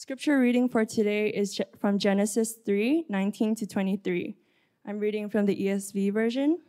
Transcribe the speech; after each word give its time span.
Scripture 0.00 0.38
reading 0.38 0.66
for 0.66 0.86
today 0.86 1.28
is 1.28 1.60
from 1.78 1.98
Genesis 1.98 2.54
3 2.64 3.04
19 3.10 3.54
to 3.56 3.66
23. 3.66 4.34
I'm 4.86 4.98
reading 4.98 5.28
from 5.28 5.44
the 5.44 5.54
ESV 5.54 6.10
version. 6.10 6.60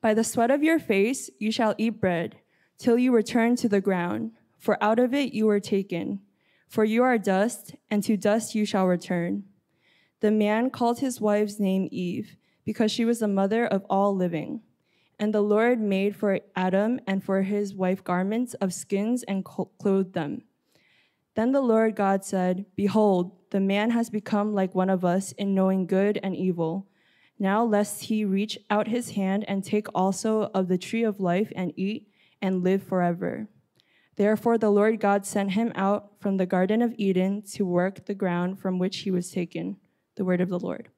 By 0.00 0.12
the 0.12 0.24
sweat 0.24 0.50
of 0.50 0.64
your 0.64 0.80
face 0.80 1.30
you 1.38 1.52
shall 1.52 1.76
eat 1.78 2.00
bread, 2.00 2.40
till 2.76 2.98
you 2.98 3.14
return 3.14 3.54
to 3.54 3.68
the 3.68 3.80
ground, 3.80 4.32
for 4.58 4.82
out 4.82 4.98
of 4.98 5.14
it 5.14 5.32
you 5.32 5.46
were 5.46 5.60
taken. 5.60 6.22
For 6.68 6.84
you 6.84 7.04
are 7.04 7.18
dust, 7.18 7.76
and 7.88 8.02
to 8.02 8.16
dust 8.16 8.56
you 8.56 8.66
shall 8.66 8.88
return. 8.88 9.44
The 10.18 10.32
man 10.32 10.70
called 10.70 10.98
his 10.98 11.20
wife's 11.20 11.60
name 11.60 11.88
Eve, 11.92 12.36
because 12.64 12.90
she 12.90 13.04
was 13.04 13.20
the 13.20 13.28
mother 13.28 13.64
of 13.64 13.84
all 13.88 14.12
living. 14.12 14.62
And 15.20 15.32
the 15.32 15.40
Lord 15.40 15.80
made 15.80 16.16
for 16.16 16.40
Adam 16.56 16.98
and 17.06 17.22
for 17.22 17.42
his 17.42 17.76
wife 17.76 18.02
garments 18.02 18.54
of 18.54 18.74
skins 18.74 19.22
and 19.22 19.44
clothed 19.44 20.14
them. 20.14 20.42
Then 21.36 21.52
the 21.52 21.60
Lord 21.60 21.94
God 21.94 22.24
said, 22.24 22.64
Behold, 22.74 23.30
the 23.50 23.60
man 23.60 23.90
has 23.90 24.08
become 24.08 24.54
like 24.54 24.74
one 24.74 24.88
of 24.88 25.04
us 25.04 25.32
in 25.32 25.54
knowing 25.54 25.86
good 25.86 26.18
and 26.22 26.34
evil. 26.34 26.88
Now, 27.38 27.62
lest 27.62 28.04
he 28.04 28.24
reach 28.24 28.58
out 28.70 28.88
his 28.88 29.10
hand 29.10 29.44
and 29.46 29.62
take 29.62 29.86
also 29.94 30.50
of 30.54 30.68
the 30.68 30.78
tree 30.78 31.04
of 31.04 31.20
life 31.20 31.52
and 31.54 31.74
eat 31.76 32.08
and 32.40 32.64
live 32.64 32.82
forever. 32.82 33.48
Therefore, 34.16 34.56
the 34.56 34.70
Lord 34.70 34.98
God 34.98 35.26
sent 35.26 35.52
him 35.52 35.72
out 35.74 36.12
from 36.20 36.38
the 36.38 36.46
Garden 36.46 36.80
of 36.80 36.94
Eden 36.96 37.42
to 37.52 37.66
work 37.66 38.06
the 38.06 38.14
ground 38.14 38.58
from 38.58 38.78
which 38.78 39.00
he 39.00 39.10
was 39.10 39.30
taken. 39.30 39.76
The 40.14 40.24
word 40.24 40.40
of 40.40 40.48
the 40.48 40.58
Lord. 40.58 40.88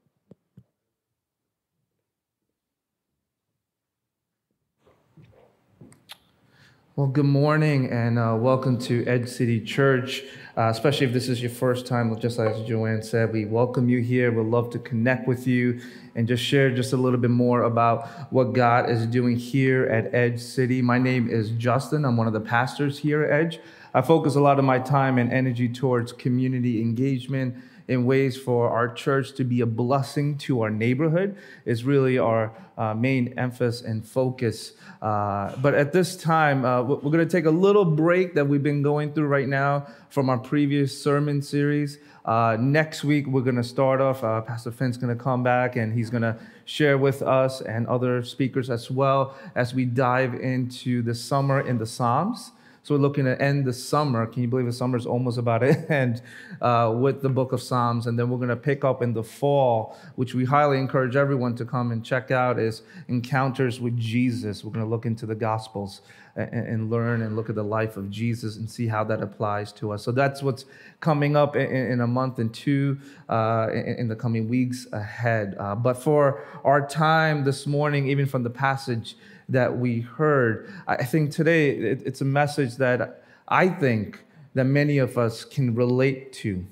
Well, 6.99 7.07
good 7.07 7.27
morning 7.27 7.93
and 7.93 8.19
uh, 8.19 8.35
welcome 8.37 8.77
to 8.79 9.07
Edge 9.07 9.29
City 9.29 9.61
Church. 9.61 10.25
Uh, 10.57 10.63
especially 10.63 11.07
if 11.07 11.13
this 11.13 11.29
is 11.29 11.41
your 11.41 11.53
first 11.53 11.87
time, 11.87 12.19
just 12.19 12.41
as 12.41 12.61
Joanne 12.67 13.05
said, 13.05 13.33
we 13.33 13.45
welcome 13.45 13.89
you 13.89 14.01
here. 14.01 14.33
We'd 14.33 14.51
love 14.51 14.71
to 14.71 14.81
connect 14.81 15.29
with 15.29 15.47
you 15.47 15.81
and 16.17 16.27
just 16.27 16.43
share 16.43 16.75
just 16.75 16.93
a 16.93 16.97
little 16.97 17.21
bit 17.21 17.31
more 17.31 17.63
about 17.63 18.33
what 18.33 18.53
God 18.53 18.91
is 18.91 19.07
doing 19.07 19.37
here 19.37 19.85
at 19.85 20.13
Edge 20.13 20.41
City. 20.41 20.83
My 20.83 20.99
name 20.99 21.31
is 21.31 21.51
Justin. 21.51 22.05
I'm 22.05 22.17
one 22.17 22.27
of 22.27 22.33
the 22.33 22.41
pastors 22.41 22.99
here 22.99 23.23
at 23.23 23.31
Edge. 23.31 23.61
I 23.95 24.03
focus 24.03 24.35
a 24.35 24.41
lot 24.41 24.59
of 24.59 24.65
my 24.65 24.81
time 24.81 25.19
and 25.19 25.33
energy 25.33 25.69
towards 25.69 26.11
community 26.13 26.81
engagement 26.81 27.55
in 27.89 28.05
ways 28.05 28.37
for 28.37 28.69
our 28.69 28.87
church 28.87 29.35
to 29.35 29.45
be 29.45 29.63
a 29.63 29.67
blessing 29.67 30.37
to 30.37 30.61
our 30.61 30.71
neighborhood 30.71 31.37
is 31.65 31.85
really 31.85 32.19
our 32.19 32.53
uh, 32.77 32.95
main 32.95 33.37
emphasis 33.39 33.83
and 33.83 34.07
focus. 34.07 34.75
Uh, 35.01 35.57
but 35.57 35.75
at 35.75 35.93
this 35.93 36.17
time, 36.17 36.65
uh, 36.65 36.83
we're 36.83 37.11
going 37.11 37.27
to 37.27 37.27
take 37.27 37.47
a 37.47 37.51
little 37.51 37.85
break 37.85 38.35
that 38.35 38.47
we've 38.47 38.63
been 38.63 38.83
going 38.83 39.13
through 39.13 39.27
right 39.27 39.49
now 39.49 39.87
from 40.11 40.29
our 40.29 40.39
previous 40.39 41.03
sermon 41.03 41.41
series. 41.41 41.99
Uh, 42.25 42.59
next 42.61 43.05
week, 43.05 43.27
we're 43.27 43.41
going 43.41 43.57
to 43.57 43.65
start 43.65 44.03
off. 44.03 44.23
Uh, 44.23 44.43
Pastor 44.43 44.71
Finn's 44.71 44.99
going 44.99 45.17
to 45.17 45.23
come 45.23 45.43
back 45.43 45.77
and 45.77 45.93
he's 45.93 46.11
going 46.11 46.23
to 46.23 46.37
share 46.67 46.99
with 46.99 47.23
us 47.23 47.63
and 47.63 47.87
other 47.87 48.23
speakers 48.23 48.69
as 48.69 48.91
well 48.91 49.35
as 49.55 49.73
we 49.73 49.87
dive 49.87 50.35
into 50.35 51.01
the 51.01 51.15
summer 51.15 51.67
in 51.67 51.79
the 51.79 51.87
Psalms. 51.87 52.53
So 52.89 52.95
we're 52.95 53.03
looking 53.03 53.27
to 53.27 53.39
end 53.39 53.67
the 53.67 53.73
summer. 53.75 54.25
Can 54.25 54.41
you 54.41 54.49
believe 54.49 54.65
the 54.65 54.73
summer 54.73 54.97
is 54.97 55.05
almost 55.05 55.37
about 55.37 55.59
to 55.59 55.93
end 55.93 56.23
uh, 56.63 56.91
with 56.97 57.21
the 57.21 57.29
book 57.29 57.53
of 57.53 57.61
Psalms? 57.61 58.07
And 58.07 58.19
then 58.19 58.31
we're 58.31 58.39
going 58.39 58.49
to 58.49 58.57
pick 58.57 58.83
up 58.83 59.03
in 59.03 59.13
the 59.13 59.23
fall, 59.23 59.95
which 60.17 60.33
we 60.33 60.47
highly 60.47 60.79
encourage 60.79 61.15
everyone 61.15 61.55
to 61.57 61.67
come 61.67 61.93
and 61.93 62.03
check 62.03 62.31
out 62.31 62.59
is 62.59 62.81
Encounters 63.09 63.79
with 63.79 63.95
Jesus. 63.99 64.65
We're 64.65 64.73
going 64.73 64.87
to 64.87 64.91
look 64.91 65.05
into 65.05 65.27
the 65.27 65.35
Gospels 65.35 66.01
and, 66.35 66.51
and 66.51 66.91
learn 66.91 67.21
and 67.21 67.37
look 67.37 67.51
at 67.51 67.57
the 67.57 67.63
life 67.63 67.99
of 67.99 68.09
Jesus 68.09 68.57
and 68.57 68.71
see 68.71 68.87
how 68.87 69.05
that 69.05 69.21
applies 69.21 69.71
to 69.75 69.93
us. 69.93 70.03
So 70.03 70.11
that's 70.11 70.43
what's 70.43 70.65
coming 71.01 71.37
up 71.37 71.57
in, 71.57 71.71
in 71.71 72.01
a 72.01 72.07
month 72.07 72.39
and 72.39 72.55
two 72.55 72.99
uh, 73.29 73.69
in, 73.71 73.97
in, 73.97 74.09
the 74.09 74.17
coming 74.17 74.49
weeks 74.49 74.87
ahead. 74.93 75.57
Uh, 75.59 75.75
but 75.75 76.03
for 76.03 76.43
our 76.65 76.87
time 76.87 77.45
this 77.45 77.67
morning, 77.67 78.09
even 78.09 78.25
from 78.25 78.45
the 78.45 78.51
passage, 78.51 79.15
that 79.49 79.79
we 79.79 80.01
heard. 80.01 80.71
I 80.87 81.05
think 81.05 81.31
today 81.31 81.71
it's 81.71 82.21
a 82.21 82.25
message 82.25 82.77
that 82.77 83.23
I 83.49 83.69
think 83.69 84.25
that 84.55 84.65
many 84.65 84.99
of 84.99 85.17
us 85.17 85.45
can 85.45 85.75
relate 85.75 86.33
to. 86.35 86.67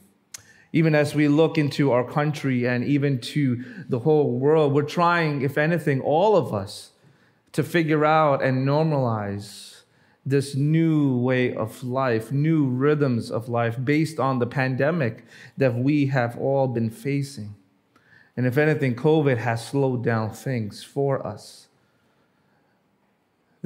Even 0.73 0.95
as 0.95 1.15
we 1.15 1.29
look 1.29 1.57
into 1.57 1.93
our 1.93 2.05
country 2.05 2.67
and 2.67 2.85
even 2.85 3.19
to 3.21 3.65
the 3.89 4.01
whole 4.01 4.39
world, 4.39 4.75
we're 4.75 4.83
trying, 4.83 5.43
if 5.43 5.57
anything, 5.57 6.01
all 6.01 6.37
of 6.37 6.53
us, 6.53 6.91
to 7.53 7.63
figure 7.63 8.05
out 8.05 8.43
and 8.43 8.67
normalize 8.67 9.83
this 10.27 10.57
new 10.57 11.17
way 11.17 11.55
of 11.55 11.83
life, 11.85 12.33
new 12.33 12.67
rhythms 12.67 13.31
of 13.31 13.49
life 13.49 13.83
based 13.83 14.19
on 14.19 14.41
the 14.41 14.47
pandemic 14.47 15.25
that 15.57 15.75
we 15.75 16.07
have 16.07 16.37
all 16.37 16.67
been 16.67 16.91
facing. 16.91 17.55
And 18.37 18.45
if 18.45 18.59
anything, 18.59 18.97
COVID 18.97 19.39
has 19.39 19.67
slowed 19.67 20.05
down 20.05 20.33
things 20.33 20.83
for 20.83 21.25
us. 21.27 21.66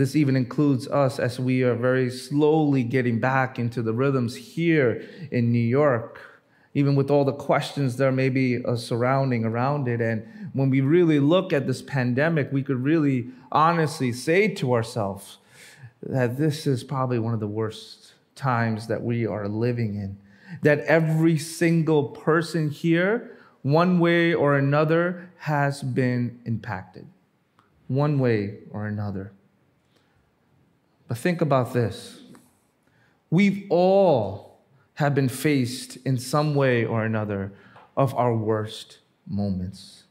This 0.01 0.17
even 0.17 0.35
includes 0.35 0.89
us 0.89 1.19
as 1.19 1.39
we 1.39 1.63
are 1.63 1.75
very 1.75 2.09
slowly 2.09 2.83
getting 2.83 3.21
back 3.21 3.59
into 3.59 3.83
the 3.83 3.93
rhythms 3.93 4.35
here 4.35 5.07
in 5.31 5.53
New 5.53 5.59
York, 5.59 6.19
even 6.73 6.97
with 6.97 7.11
all 7.11 7.27
the 7.27 7.35
questions 7.35 7.99
there 7.99 8.11
may 8.11 8.31
be 8.31 8.65
uh, 8.65 8.77
surrounding 8.77 9.45
around 9.45 9.89
it. 9.89 10.01
And 10.01 10.27
when 10.55 10.71
we 10.71 10.81
really 10.81 11.21
look 11.21 11.53
at 11.53 11.67
this 11.67 11.83
pandemic, 11.83 12.51
we 12.51 12.63
could 12.63 12.83
really 12.83 13.29
honestly 13.53 14.11
say 14.11 14.49
to 14.55 14.73
ourselves 14.73 15.37
that 16.03 16.39
this 16.39 16.67
is 16.67 16.83
probably 16.83 17.19
one 17.19 17.35
of 17.35 17.41
the 17.41 17.47
worst 17.47 18.15
times 18.35 18.87
that 18.87 19.03
we 19.03 19.27
are 19.27 19.49
living 19.49 19.97
in. 19.97 20.17
That 20.63 20.81
every 20.87 21.37
single 21.37 22.05
person 22.05 22.71
here, 22.71 23.37
one 23.61 23.99
way 23.99 24.33
or 24.33 24.57
another, 24.57 25.31
has 25.41 25.83
been 25.83 26.41
impacted, 26.47 27.07
one 27.87 28.19
way 28.19 28.61
or 28.71 28.87
another. 28.87 29.33
But 31.11 31.19
think 31.19 31.41
about 31.41 31.73
this. 31.73 32.21
We've 33.31 33.67
all 33.69 34.61
have 34.95 35.13
been 35.13 35.29
faced 35.29 35.97
in 36.07 36.17
some 36.17 36.55
way 36.55 36.85
or 36.85 37.05
another 37.05 37.53
of 37.97 38.15
our 38.15 38.33
worst 38.33 39.01
moments. 39.27 40.05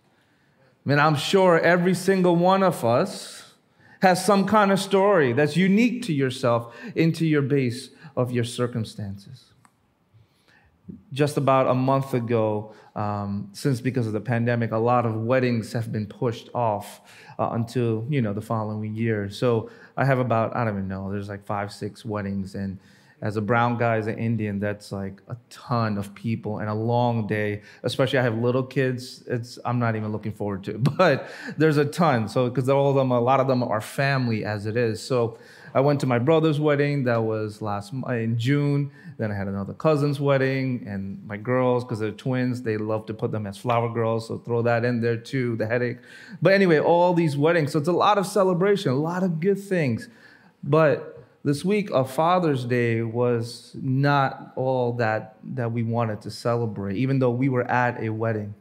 I 0.86 0.90
mean, 0.90 1.00
I'm 1.00 1.16
sure 1.16 1.58
every 1.58 1.96
single 1.96 2.36
one 2.36 2.64
of 2.64 2.84
us 2.84 3.54
has 4.02 4.26
some 4.26 4.46
kind 4.46 4.74
of 4.74 4.80
story 4.82 5.32
that's 5.32 5.56
unique 5.56 6.04
to 6.04 6.14
yourself 6.14 6.76
into 6.96 7.26
your 7.26 7.44
base 7.44 7.92
of 8.18 8.34
your 8.34 8.44
circumstances. 8.44 9.46
Just 11.12 11.38
about 11.38 11.68
a 11.68 11.74
month 11.74 12.14
ago, 12.14 12.74
um, 12.96 13.50
since 13.54 13.82
because 13.82 14.08
of 14.08 14.14
the 14.14 14.22
pandemic, 14.22 14.72
a 14.72 14.78
lot 14.78 15.06
of 15.06 15.16
weddings 15.16 15.74
have 15.74 15.92
been 15.92 16.06
pushed 16.06 16.50
off 16.54 17.02
uh, 17.38 17.50
until 17.52 18.06
you 18.10 18.22
know 18.22 18.34
the 18.34 18.42
following 18.42 18.96
year. 18.96 19.30
So 19.30 19.70
I 19.98 20.06
have 20.06 20.20
about 20.20 20.56
I 20.56 20.64
don't 20.64 20.74
even 20.74 20.88
know. 20.88 21.12
There's 21.12 21.30
like 21.30 21.46
five, 21.46 21.72
six 21.72 22.04
weddings, 22.04 22.56
and 22.56 22.80
as 23.22 23.36
a 23.36 23.42
brown 23.42 23.78
guy, 23.78 23.98
as 23.98 24.08
an 24.08 24.18
Indian, 24.18 24.60
that's 24.60 24.92
like 24.92 25.22
a 25.28 25.36
ton 25.50 25.98
of 25.98 26.16
people 26.16 26.60
and 26.60 26.70
a 26.70 26.74
long 26.74 27.28
day. 27.28 27.62
Especially 27.84 28.18
I 28.18 28.24
have 28.24 28.38
little 28.38 28.64
kids. 28.64 29.24
It's 29.28 29.60
I'm 29.66 29.80
not 29.80 29.96
even 29.96 30.12
looking 30.12 30.32
forward 30.32 30.64
to, 30.66 30.78
but 30.78 31.30
there's 31.58 31.78
a 31.78 31.86
ton. 31.86 32.30
So 32.30 32.50
because 32.50 32.70
all 32.70 32.90
of 32.90 32.96
them, 32.96 33.12
a 33.12 33.20
lot 33.20 33.40
of 33.40 33.48
them 33.48 33.64
are 33.64 33.82
family 33.82 34.46
as 34.46 34.66
it 34.66 34.78
is. 34.78 35.02
So 35.02 35.38
I 35.74 35.82
went 35.82 36.00
to 36.02 36.08
my 36.08 36.20
brother's 36.20 36.60
wedding. 36.60 37.04
That 37.04 37.24
was 37.24 37.62
last 37.62 37.94
in 37.94 38.38
June. 38.38 38.92
Then 39.18 39.32
I 39.32 39.36
had 39.36 39.48
another 39.48 39.74
cousin's 39.74 40.20
wedding, 40.20 40.86
and 40.88 41.26
my 41.28 41.38
girls, 41.38 41.84
because 41.84 42.00
they're 42.00 42.12
twins, 42.12 42.62
they 42.62 42.78
love 42.78 43.06
to 43.08 43.14
put 43.14 43.32
them 43.32 43.46
as 43.46 43.58
flower 43.58 43.94
girls. 43.94 44.28
So 44.28 44.38
throw 44.38 44.62
that 44.62 44.86
in 44.86 45.02
there 45.02 45.18
too. 45.18 45.56
The 45.58 45.68
headache. 45.68 45.98
But 46.42 46.54
anyway, 46.54 46.80
all 46.80 47.14
these 47.14 47.38
weddings. 47.38 47.74
So 47.74 47.80
it's 47.80 47.88
a 47.88 47.94
lot 47.94 48.18
of 48.18 48.26
celebration, 48.26 48.92
a 48.92 48.96
lot 48.96 49.24
of 49.24 49.40
good 49.40 49.60
things. 49.60 50.10
But 50.64 51.22
this 51.44 51.64
week 51.64 51.90
of 51.92 52.12
Father's 52.12 52.66
Day 52.66 53.02
was 53.02 53.76
not 53.82 54.52
all 54.56 54.94
that 54.94 55.36
that 55.44 55.72
we 55.72 55.84
wanted 55.84 56.22
to 56.22 56.32
celebrate, 56.32 56.98
even 56.98 57.20
though 57.20 57.32
we 57.32 57.50
were 57.50 57.64
at 57.70 58.02
a 58.02 58.10
wedding. 58.10 58.56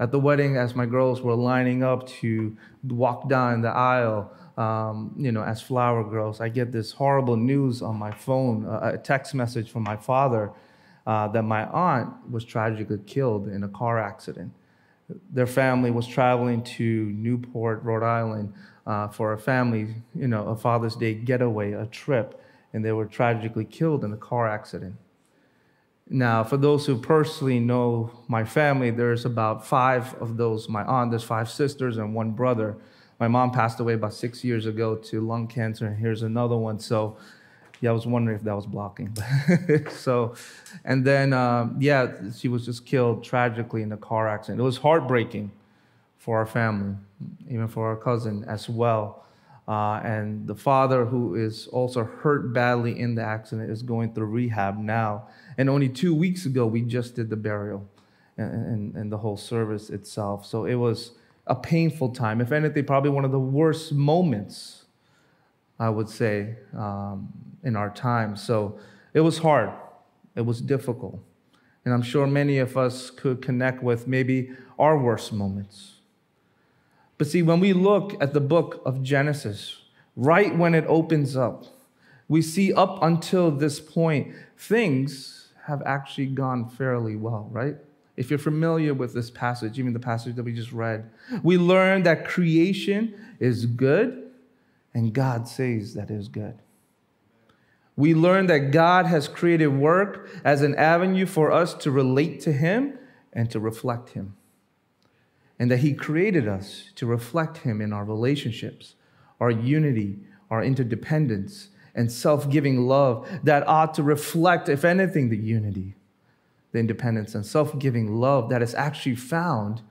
At 0.00 0.10
the 0.10 0.18
wedding, 0.18 0.56
as 0.56 0.74
my 0.74 0.86
girls 0.86 1.22
were 1.22 1.34
lining 1.34 1.82
up 1.82 2.08
to 2.08 2.56
walk 2.82 3.28
down 3.28 3.62
the 3.62 3.68
aisle, 3.68 4.32
um, 4.56 5.14
you 5.16 5.32
know, 5.32 5.42
as 5.42 5.62
flower 5.62 6.04
girls, 6.04 6.40
I 6.40 6.48
get 6.48 6.72
this 6.72 6.92
horrible 6.92 7.36
news 7.36 7.82
on 7.82 7.96
my 7.96 8.10
phone, 8.10 8.66
a 8.66 8.98
text 8.98 9.34
message 9.34 9.70
from 9.70 9.82
my 9.82 9.96
father 9.96 10.52
uh, 11.06 11.28
that 11.28 11.42
my 11.42 11.64
aunt 11.66 12.30
was 12.30 12.44
tragically 12.44 12.98
killed 13.06 13.48
in 13.48 13.64
a 13.64 13.68
car 13.68 13.98
accident. 13.98 14.52
Their 15.30 15.46
family 15.46 15.90
was 15.90 16.06
traveling 16.06 16.62
to 16.64 16.84
Newport, 17.12 17.82
Rhode 17.82 18.04
Island, 18.04 18.52
uh, 18.86 19.08
for 19.08 19.32
a 19.32 19.38
family, 19.38 19.94
you 20.14 20.28
know, 20.28 20.48
a 20.48 20.56
Father's 20.56 20.96
Day 20.96 21.14
getaway, 21.14 21.72
a 21.72 21.86
trip, 21.86 22.40
and 22.72 22.84
they 22.84 22.92
were 22.92 23.06
tragically 23.06 23.64
killed 23.64 24.04
in 24.04 24.12
a 24.12 24.16
car 24.16 24.48
accident. 24.48 24.96
Now, 26.08 26.44
for 26.44 26.56
those 26.56 26.84
who 26.86 26.98
personally 26.98 27.60
know 27.60 28.10
my 28.28 28.44
family, 28.44 28.90
there's 28.90 29.24
about 29.24 29.66
five 29.66 30.14
of 30.14 30.36
those. 30.36 30.68
My 30.68 30.84
aunt, 30.84 31.10
there's 31.10 31.24
five 31.24 31.50
sisters 31.50 31.96
and 31.96 32.14
one 32.14 32.32
brother. 32.32 32.76
My 33.22 33.28
mom 33.28 33.52
passed 33.52 33.78
away 33.78 33.92
about 33.92 34.14
six 34.14 34.42
years 34.42 34.66
ago 34.66 34.96
to 34.96 35.20
lung 35.20 35.46
cancer, 35.46 35.86
and 35.86 35.96
here's 35.96 36.22
another 36.22 36.56
one. 36.56 36.80
So 36.80 37.18
Yeah, 37.80 37.90
I 37.90 37.92
was 37.92 38.04
wondering 38.04 38.36
if 38.36 38.42
that 38.42 38.56
was 38.56 38.66
blocking. 38.66 39.16
so, 39.90 40.34
and 40.84 41.04
then, 41.04 41.32
um, 41.32 41.76
yeah, 41.78 42.14
she 42.36 42.48
was 42.48 42.66
just 42.66 42.84
killed 42.84 43.22
tragically 43.22 43.82
in 43.82 43.92
a 43.92 43.96
car 43.96 44.26
accident. 44.26 44.58
It 44.58 44.64
was 44.64 44.78
heartbreaking 44.78 45.52
for 46.18 46.38
our 46.38 46.46
family, 46.46 46.96
even 47.48 47.68
for 47.68 47.86
our 47.86 47.96
cousin 47.96 48.44
as 48.48 48.68
well. 48.68 49.24
Uh, 49.68 50.00
and 50.02 50.48
the 50.48 50.56
father, 50.56 51.04
who 51.04 51.36
is 51.36 51.68
also 51.68 52.02
hurt 52.02 52.52
badly 52.52 52.98
in 52.98 53.14
the 53.14 53.22
accident, 53.22 53.70
is 53.70 53.84
going 53.84 54.14
through 54.14 54.26
rehab 54.26 54.78
now. 54.78 55.28
And 55.56 55.70
only 55.70 55.88
two 55.88 56.12
weeks 56.12 56.44
ago, 56.44 56.66
we 56.66 56.82
just 56.82 57.14
did 57.14 57.30
the 57.30 57.36
burial 57.36 57.88
and, 58.36 58.52
and, 58.52 58.96
and 58.96 59.12
the 59.12 59.18
whole 59.18 59.36
service 59.36 59.90
itself. 59.90 60.44
So 60.44 60.64
it 60.64 60.74
was 60.74 61.12
a 61.46 61.54
painful 61.54 62.10
time. 62.10 62.40
If 62.40 62.52
anything, 62.52 62.84
probably 62.84 63.10
one 63.10 63.24
of 63.24 63.32
the 63.32 63.40
worst 63.40 63.92
moments, 63.92 64.84
I 65.78 65.88
would 65.88 66.08
say, 66.08 66.56
um, 66.76 67.32
in 67.64 67.76
our 67.76 67.90
time. 67.90 68.36
So 68.36 68.78
it 69.14 69.20
was 69.20 69.38
hard, 69.38 69.70
it 70.34 70.42
was 70.42 70.60
difficult. 70.60 71.20
And 71.84 71.92
I'm 71.92 72.02
sure 72.02 72.26
many 72.26 72.58
of 72.58 72.76
us 72.76 73.10
could 73.10 73.42
connect 73.42 73.82
with 73.82 74.06
maybe 74.06 74.52
our 74.78 74.96
worst 74.96 75.32
moments. 75.32 75.94
But 77.18 77.26
see, 77.26 77.42
when 77.42 77.60
we 77.60 77.72
look 77.72 78.14
at 78.20 78.32
the 78.32 78.40
book 78.40 78.82
of 78.84 79.02
Genesis, 79.02 79.82
right 80.16 80.56
when 80.56 80.74
it 80.74 80.84
opens 80.86 81.36
up, 81.36 81.64
we 82.28 82.40
see 82.40 82.72
up 82.72 83.02
until 83.02 83.50
this 83.50 83.80
point, 83.80 84.34
things 84.56 85.48
have 85.66 85.82
actually 85.84 86.26
gone 86.26 86.68
fairly 86.68 87.16
well, 87.16 87.48
right? 87.50 87.76
If 88.16 88.30
you're 88.30 88.38
familiar 88.38 88.92
with 88.92 89.14
this 89.14 89.30
passage, 89.30 89.78
even 89.78 89.92
the 89.92 90.00
passage 90.00 90.36
that 90.36 90.42
we 90.42 90.52
just 90.52 90.72
read, 90.72 91.10
we 91.42 91.56
learn 91.56 92.02
that 92.02 92.26
creation 92.26 93.14
is 93.40 93.66
good 93.66 94.30
and 94.94 95.12
God 95.12 95.48
says 95.48 95.94
that 95.94 96.10
is 96.10 96.28
good. 96.28 96.58
We 97.96 98.14
learn 98.14 98.46
that 98.46 98.70
God 98.70 99.06
has 99.06 99.28
created 99.28 99.68
work 99.68 100.28
as 100.44 100.62
an 100.62 100.74
avenue 100.76 101.26
for 101.26 101.52
us 101.52 101.74
to 101.74 101.90
relate 101.90 102.40
to 102.40 102.52
Him 102.52 102.98
and 103.32 103.50
to 103.50 103.60
reflect 103.60 104.10
Him. 104.10 104.36
And 105.58 105.70
that 105.70 105.78
He 105.78 105.94
created 105.94 106.48
us 106.48 106.90
to 106.96 107.06
reflect 107.06 107.58
Him 107.58 107.80
in 107.80 107.92
our 107.92 108.04
relationships, 108.04 108.94
our 109.40 109.50
unity, 109.50 110.18
our 110.50 110.62
interdependence, 110.62 111.68
and 111.94 112.10
self 112.10 112.48
giving 112.48 112.86
love 112.86 113.28
that 113.42 113.66
ought 113.68 113.94
to 113.94 114.02
reflect, 114.02 114.68
if 114.68 114.84
anything, 114.84 115.28
the 115.28 115.36
unity, 115.36 115.94
the 116.72 116.78
independence, 116.78 117.34
and 117.34 117.44
self 117.46 117.78
giving 117.78 118.16
love 118.16 118.48
that 118.50 118.62
is 118.62 118.74
actually 118.74 119.14
found 119.14 119.82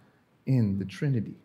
in 0.46 0.80
the 0.80 0.86
Trinity. 0.86 1.36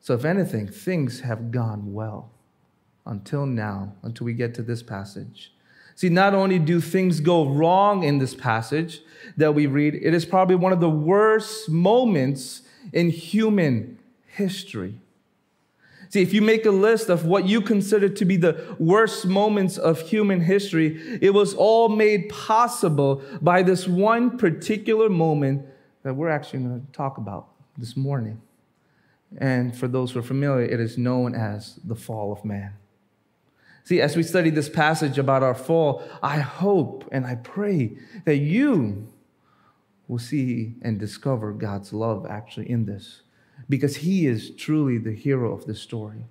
So, 0.00 0.14
if 0.14 0.24
anything, 0.24 0.68
things 0.68 1.20
have 1.20 1.50
gone 1.50 1.94
well 1.94 2.30
until 3.06 3.46
now, 3.46 3.94
until 4.02 4.24
we 4.24 4.34
get 4.34 4.54
to 4.54 4.62
this 4.62 4.82
passage. 4.82 5.52
See, 5.96 6.08
not 6.08 6.34
only 6.34 6.58
do 6.58 6.80
things 6.80 7.20
go 7.20 7.48
wrong 7.48 8.02
in 8.02 8.18
this 8.18 8.34
passage 8.34 9.00
that 9.36 9.54
we 9.54 9.66
read, 9.66 9.94
it 9.94 10.12
is 10.12 10.24
probably 10.24 10.56
one 10.56 10.72
of 10.72 10.80
the 10.80 10.90
worst 10.90 11.68
moments 11.68 12.62
in 12.92 13.10
human 13.10 13.98
history. 14.26 15.00
See, 16.14 16.22
if 16.22 16.32
you 16.32 16.42
make 16.42 16.64
a 16.64 16.70
list 16.70 17.08
of 17.08 17.26
what 17.26 17.48
you 17.48 17.60
consider 17.60 18.08
to 18.08 18.24
be 18.24 18.36
the 18.36 18.76
worst 18.78 19.26
moments 19.26 19.78
of 19.78 20.00
human 20.00 20.40
history, 20.40 21.18
it 21.20 21.30
was 21.34 21.54
all 21.54 21.88
made 21.88 22.28
possible 22.28 23.20
by 23.42 23.64
this 23.64 23.88
one 23.88 24.38
particular 24.38 25.08
moment 25.08 25.66
that 26.04 26.14
we're 26.14 26.28
actually 26.28 26.60
going 26.60 26.86
to 26.86 26.92
talk 26.92 27.18
about 27.18 27.48
this 27.76 27.96
morning. 27.96 28.40
And 29.38 29.76
for 29.76 29.88
those 29.88 30.12
who 30.12 30.20
are 30.20 30.22
familiar, 30.22 30.64
it 30.64 30.78
is 30.78 30.96
known 30.96 31.34
as 31.34 31.80
the 31.82 31.96
fall 31.96 32.30
of 32.30 32.44
man. 32.44 32.74
See, 33.82 34.00
as 34.00 34.14
we 34.14 34.22
study 34.22 34.50
this 34.50 34.68
passage 34.68 35.18
about 35.18 35.42
our 35.42 35.56
fall, 35.56 36.00
I 36.22 36.38
hope 36.38 37.08
and 37.10 37.26
I 37.26 37.34
pray 37.34 37.96
that 38.24 38.36
you 38.36 39.12
will 40.06 40.20
see 40.20 40.76
and 40.80 41.00
discover 41.00 41.52
God's 41.52 41.92
love 41.92 42.24
actually 42.24 42.70
in 42.70 42.86
this 42.86 43.22
because 43.68 43.96
He 43.96 44.26
is 44.26 44.50
truly 44.50 44.98
the 44.98 45.12
hero 45.12 45.52
of 45.52 45.66
this 45.66 45.80
story. 45.80 46.24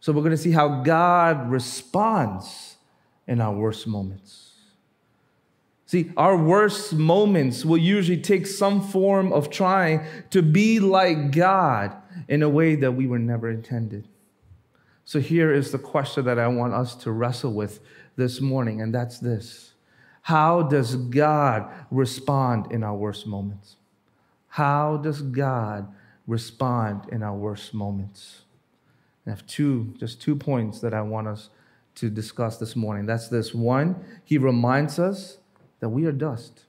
So 0.00 0.12
we're 0.12 0.22
going 0.22 0.32
to 0.32 0.36
see 0.36 0.50
how 0.50 0.82
God 0.82 1.50
responds 1.50 2.76
in 3.26 3.40
our 3.40 3.54
worst 3.54 3.86
moments. 3.86 4.52
See, 5.86 6.10
our 6.16 6.36
worst 6.36 6.94
moments 6.94 7.64
will 7.64 7.78
usually 7.78 8.20
take 8.20 8.46
some 8.46 8.80
form 8.80 9.32
of 9.32 9.50
trying 9.50 10.00
to 10.30 10.42
be 10.42 10.80
like 10.80 11.32
God 11.32 11.94
in 12.28 12.42
a 12.42 12.48
way 12.48 12.76
that 12.76 12.92
we 12.92 13.06
were 13.06 13.18
never 13.18 13.50
intended. 13.50 14.08
So 15.04 15.20
here 15.20 15.52
is 15.52 15.70
the 15.70 15.78
question 15.78 16.24
that 16.24 16.38
I 16.38 16.48
want 16.48 16.74
us 16.74 16.94
to 16.96 17.12
wrestle 17.12 17.52
with 17.52 17.80
this 18.16 18.40
morning, 18.40 18.80
and 18.80 18.94
that's 18.94 19.18
this 19.18 19.74
How 20.22 20.62
does 20.62 20.96
God 20.96 21.70
respond 21.90 22.72
in 22.72 22.82
our 22.82 22.96
worst 22.96 23.26
moments? 23.26 23.76
How 24.48 24.96
does 24.96 25.22
God 25.22 25.92
respond 26.26 27.08
in 27.10 27.22
our 27.22 27.34
worst 27.34 27.74
moments? 27.74 28.42
I 29.26 29.30
have 29.30 29.46
two, 29.46 29.94
just 29.98 30.20
two 30.20 30.36
points 30.36 30.80
that 30.80 30.94
I 30.94 31.02
want 31.02 31.28
us 31.28 31.50
to 31.96 32.10
discuss 32.10 32.58
this 32.58 32.74
morning. 32.74 33.06
That's 33.06 33.28
this 33.28 33.54
one, 33.54 34.02
He 34.24 34.38
reminds 34.38 34.98
us 34.98 35.38
that 35.80 35.90
we 35.90 36.06
are 36.06 36.12
dust. 36.12 36.64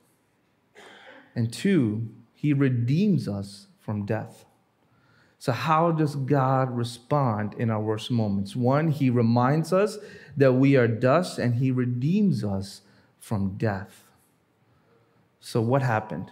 And 1.36 1.52
two, 1.52 2.10
He 2.34 2.54
redeems 2.54 3.28
us 3.28 3.68
from 3.80 4.06
death. 4.06 4.46
So, 5.40 5.52
how 5.52 5.92
does 5.92 6.16
God 6.16 6.72
respond 6.76 7.56
in 7.56 7.70
our 7.70 7.82
worst 7.82 8.12
moments? 8.12 8.56
One, 8.56 8.90
He 8.90 9.10
reminds 9.10 9.74
us 9.74 9.98
that 10.38 10.54
we 10.54 10.78
are 10.78 10.88
dust 10.88 11.38
and 11.38 11.56
He 11.56 11.72
redeems 11.72 12.44
us 12.44 12.82
from 13.20 13.58
death. 13.58 14.06
So, 15.40 15.62
what 15.62 15.82
happened? 15.82 16.32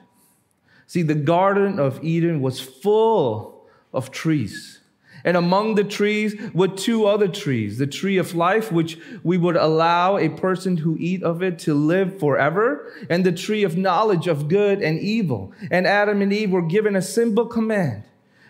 See, 0.91 1.03
the 1.03 1.15
Garden 1.15 1.79
of 1.79 2.03
Eden 2.03 2.41
was 2.41 2.59
full 2.59 3.65
of 3.93 4.11
trees. 4.11 4.81
And 5.23 5.37
among 5.37 5.75
the 5.75 5.85
trees 5.85 6.35
were 6.53 6.67
two 6.67 7.05
other 7.05 7.29
trees 7.29 7.77
the 7.77 7.87
tree 7.87 8.17
of 8.17 8.35
life, 8.35 8.73
which 8.73 8.99
we 9.23 9.37
would 9.37 9.55
allow 9.55 10.17
a 10.17 10.27
person 10.27 10.75
who 10.75 10.97
eat 10.99 11.23
of 11.23 11.41
it 11.41 11.59
to 11.59 11.73
live 11.73 12.19
forever, 12.19 12.91
and 13.09 13.25
the 13.25 13.31
tree 13.31 13.63
of 13.63 13.77
knowledge 13.77 14.27
of 14.27 14.49
good 14.49 14.81
and 14.81 14.99
evil. 14.99 15.53
And 15.71 15.87
Adam 15.87 16.21
and 16.21 16.33
Eve 16.33 16.51
were 16.51 16.61
given 16.61 16.97
a 16.97 17.01
simple 17.01 17.45
command 17.45 18.03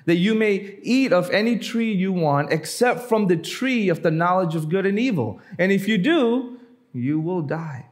that 0.06 0.16
you 0.16 0.34
may 0.34 0.80
eat 0.82 1.14
of 1.14 1.30
any 1.30 1.60
tree 1.60 1.94
you 1.94 2.12
want 2.12 2.52
except 2.52 3.02
from 3.02 3.28
the 3.28 3.38
tree 3.38 3.88
of 3.88 4.02
the 4.02 4.10
knowledge 4.10 4.56
of 4.56 4.68
good 4.68 4.88
and 4.88 4.98
evil. 4.98 5.40
And 5.60 5.72
if 5.72 5.88
you 5.88 6.00
do, 6.00 6.58
you 6.92 7.20
will 7.20 7.44
die. 7.44 7.91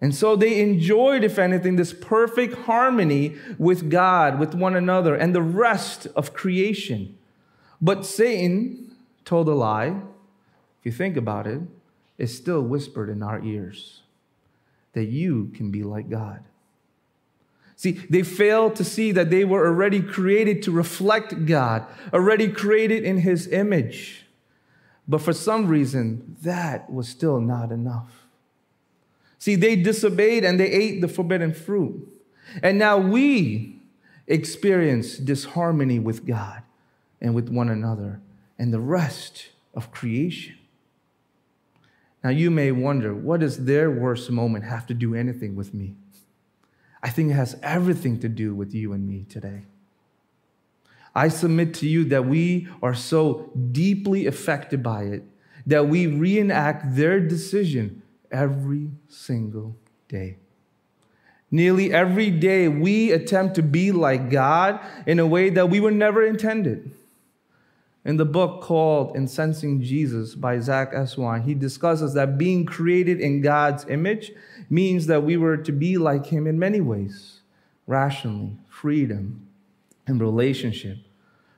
And 0.00 0.14
so 0.14 0.36
they 0.36 0.60
enjoyed, 0.60 1.24
if 1.24 1.38
anything, 1.38 1.76
this 1.76 1.92
perfect 1.92 2.54
harmony 2.54 3.36
with 3.58 3.90
God, 3.90 4.38
with 4.38 4.54
one 4.54 4.76
another, 4.76 5.14
and 5.14 5.34
the 5.34 5.42
rest 5.42 6.06
of 6.14 6.32
creation. 6.32 7.18
But 7.80 8.06
Satan 8.06 8.96
told 9.24 9.48
a 9.48 9.54
lie. 9.54 9.88
If 10.80 10.84
you 10.84 10.92
think 10.92 11.16
about 11.16 11.46
it, 11.46 11.60
it's 12.16 12.34
still 12.34 12.62
whispered 12.62 13.08
in 13.08 13.22
our 13.22 13.42
ears 13.42 14.02
that 14.92 15.06
you 15.06 15.50
can 15.54 15.70
be 15.70 15.82
like 15.82 16.08
God. 16.08 16.44
See, 17.74 17.92
they 17.92 18.22
failed 18.22 18.74
to 18.76 18.84
see 18.84 19.12
that 19.12 19.30
they 19.30 19.44
were 19.44 19.66
already 19.66 20.00
created 20.00 20.62
to 20.64 20.72
reflect 20.72 21.46
God, 21.46 21.86
already 22.12 22.48
created 22.48 23.04
in 23.04 23.18
His 23.18 23.46
image. 23.48 24.26
But 25.06 25.22
for 25.22 25.32
some 25.32 25.68
reason, 25.68 26.36
that 26.42 26.92
was 26.92 27.08
still 27.08 27.40
not 27.40 27.70
enough. 27.70 28.27
See, 29.38 29.54
they 29.54 29.76
disobeyed 29.76 30.44
and 30.44 30.58
they 30.58 30.70
ate 30.70 31.00
the 31.00 31.08
forbidden 31.08 31.54
fruit. 31.54 32.08
And 32.62 32.78
now 32.78 32.98
we 32.98 33.80
experience 34.26 35.16
disharmony 35.16 35.98
with 35.98 36.26
God 36.26 36.62
and 37.20 37.34
with 37.34 37.48
one 37.48 37.68
another 37.68 38.20
and 38.58 38.72
the 38.72 38.80
rest 38.80 39.50
of 39.74 39.90
creation. 39.90 40.56
Now, 42.24 42.30
you 42.30 42.50
may 42.50 42.72
wonder, 42.72 43.14
what 43.14 43.40
does 43.40 43.64
their 43.64 43.90
worst 43.90 44.30
moment 44.30 44.64
have 44.64 44.86
to 44.88 44.94
do 44.94 45.14
anything 45.14 45.54
with 45.54 45.72
me? 45.72 45.94
I 47.00 47.10
think 47.10 47.30
it 47.30 47.34
has 47.34 47.56
everything 47.62 48.18
to 48.20 48.28
do 48.28 48.54
with 48.54 48.74
you 48.74 48.92
and 48.92 49.06
me 49.08 49.24
today. 49.28 49.62
I 51.14 51.28
submit 51.28 51.74
to 51.74 51.88
you 51.88 52.04
that 52.06 52.26
we 52.26 52.68
are 52.82 52.94
so 52.94 53.50
deeply 53.70 54.26
affected 54.26 54.82
by 54.82 55.04
it 55.04 55.22
that 55.66 55.86
we 55.86 56.06
reenact 56.06 56.96
their 56.96 57.20
decision 57.20 58.02
every 58.30 58.90
single 59.08 59.76
day. 60.08 60.38
Nearly 61.50 61.92
every 61.92 62.30
day, 62.30 62.68
we 62.68 63.10
attempt 63.12 63.54
to 63.54 63.62
be 63.62 63.90
like 63.90 64.30
God 64.30 64.80
in 65.06 65.18
a 65.18 65.26
way 65.26 65.48
that 65.50 65.70
we 65.70 65.80
were 65.80 65.90
never 65.90 66.22
intended. 66.22 66.92
In 68.04 68.16
the 68.16 68.24
book 68.24 68.62
called 68.62 69.16
Incensing 69.16 69.82
Jesus 69.82 70.34
by 70.34 70.60
Zack 70.60 70.92
Eswine, 70.92 71.44
he 71.44 71.54
discusses 71.54 72.14
that 72.14 72.38
being 72.38 72.64
created 72.64 73.20
in 73.20 73.40
God's 73.40 73.84
image 73.88 74.32
means 74.70 75.06
that 75.06 75.24
we 75.24 75.36
were 75.36 75.56
to 75.56 75.72
be 75.72 75.98
like 75.98 76.26
him 76.26 76.46
in 76.46 76.58
many 76.58 76.80
ways 76.80 77.40
rationally, 77.86 78.56
freedom, 78.68 79.48
and 80.06 80.20
relationship. 80.20 80.98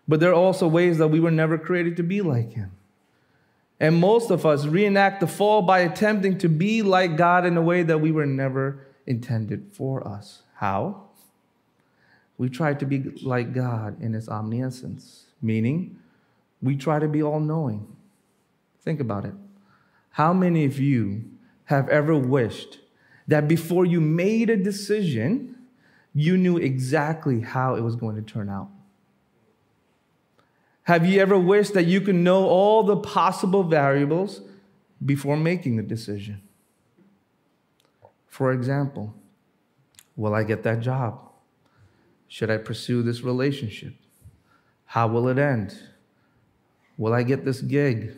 But 0.06 0.20
there 0.20 0.30
are 0.30 0.34
also 0.34 0.66
ways 0.68 0.98
that 0.98 1.08
we 1.08 1.20
were 1.20 1.30
never 1.30 1.58
created 1.58 1.96
to 1.96 2.02
be 2.02 2.20
like 2.20 2.52
him. 2.52 2.70
And 3.80 3.96
most 3.96 4.30
of 4.30 4.44
us 4.44 4.66
reenact 4.66 5.20
the 5.20 5.26
fall 5.26 5.62
by 5.62 5.80
attempting 5.80 6.36
to 6.38 6.48
be 6.48 6.82
like 6.82 7.16
God 7.16 7.46
in 7.46 7.56
a 7.56 7.62
way 7.62 7.82
that 7.82 7.98
we 7.98 8.12
were 8.12 8.26
never 8.26 8.86
intended 9.06 9.70
for 9.72 10.06
us. 10.06 10.42
How? 10.56 11.04
We 12.36 12.50
try 12.50 12.74
to 12.74 12.84
be 12.84 12.98
like 13.22 13.54
God 13.54 14.00
in 14.02 14.12
His 14.12 14.28
omniscience, 14.28 15.24
meaning 15.40 15.98
we 16.60 16.76
try 16.76 16.98
to 16.98 17.08
be 17.08 17.22
all 17.22 17.40
knowing. 17.40 17.86
Think 18.82 19.00
about 19.00 19.24
it. 19.24 19.34
How 20.10 20.34
many 20.34 20.66
of 20.66 20.78
you 20.78 21.24
have 21.64 21.88
ever 21.88 22.16
wished 22.16 22.80
that 23.28 23.48
before 23.48 23.86
you 23.86 24.00
made 24.00 24.50
a 24.50 24.56
decision, 24.56 25.56
you 26.14 26.36
knew 26.36 26.58
exactly 26.58 27.40
how 27.40 27.76
it 27.76 27.80
was 27.80 27.96
going 27.96 28.16
to 28.16 28.22
turn 28.22 28.50
out? 28.50 28.68
Have 30.90 31.06
you 31.06 31.20
ever 31.20 31.38
wished 31.38 31.74
that 31.74 31.84
you 31.84 32.00
could 32.00 32.16
know 32.16 32.48
all 32.48 32.82
the 32.82 32.96
possible 32.96 33.62
variables 33.62 34.40
before 35.06 35.36
making 35.36 35.76
the 35.76 35.84
decision? 35.84 36.42
For 38.26 38.50
example, 38.50 39.14
will 40.16 40.34
I 40.34 40.42
get 40.42 40.64
that 40.64 40.80
job? 40.80 41.20
Should 42.26 42.50
I 42.50 42.56
pursue 42.56 43.04
this 43.04 43.20
relationship? 43.20 43.94
How 44.86 45.06
will 45.06 45.28
it 45.28 45.38
end? 45.38 45.80
Will 46.98 47.12
I 47.12 47.22
get 47.22 47.44
this 47.44 47.60
gig? 47.60 48.12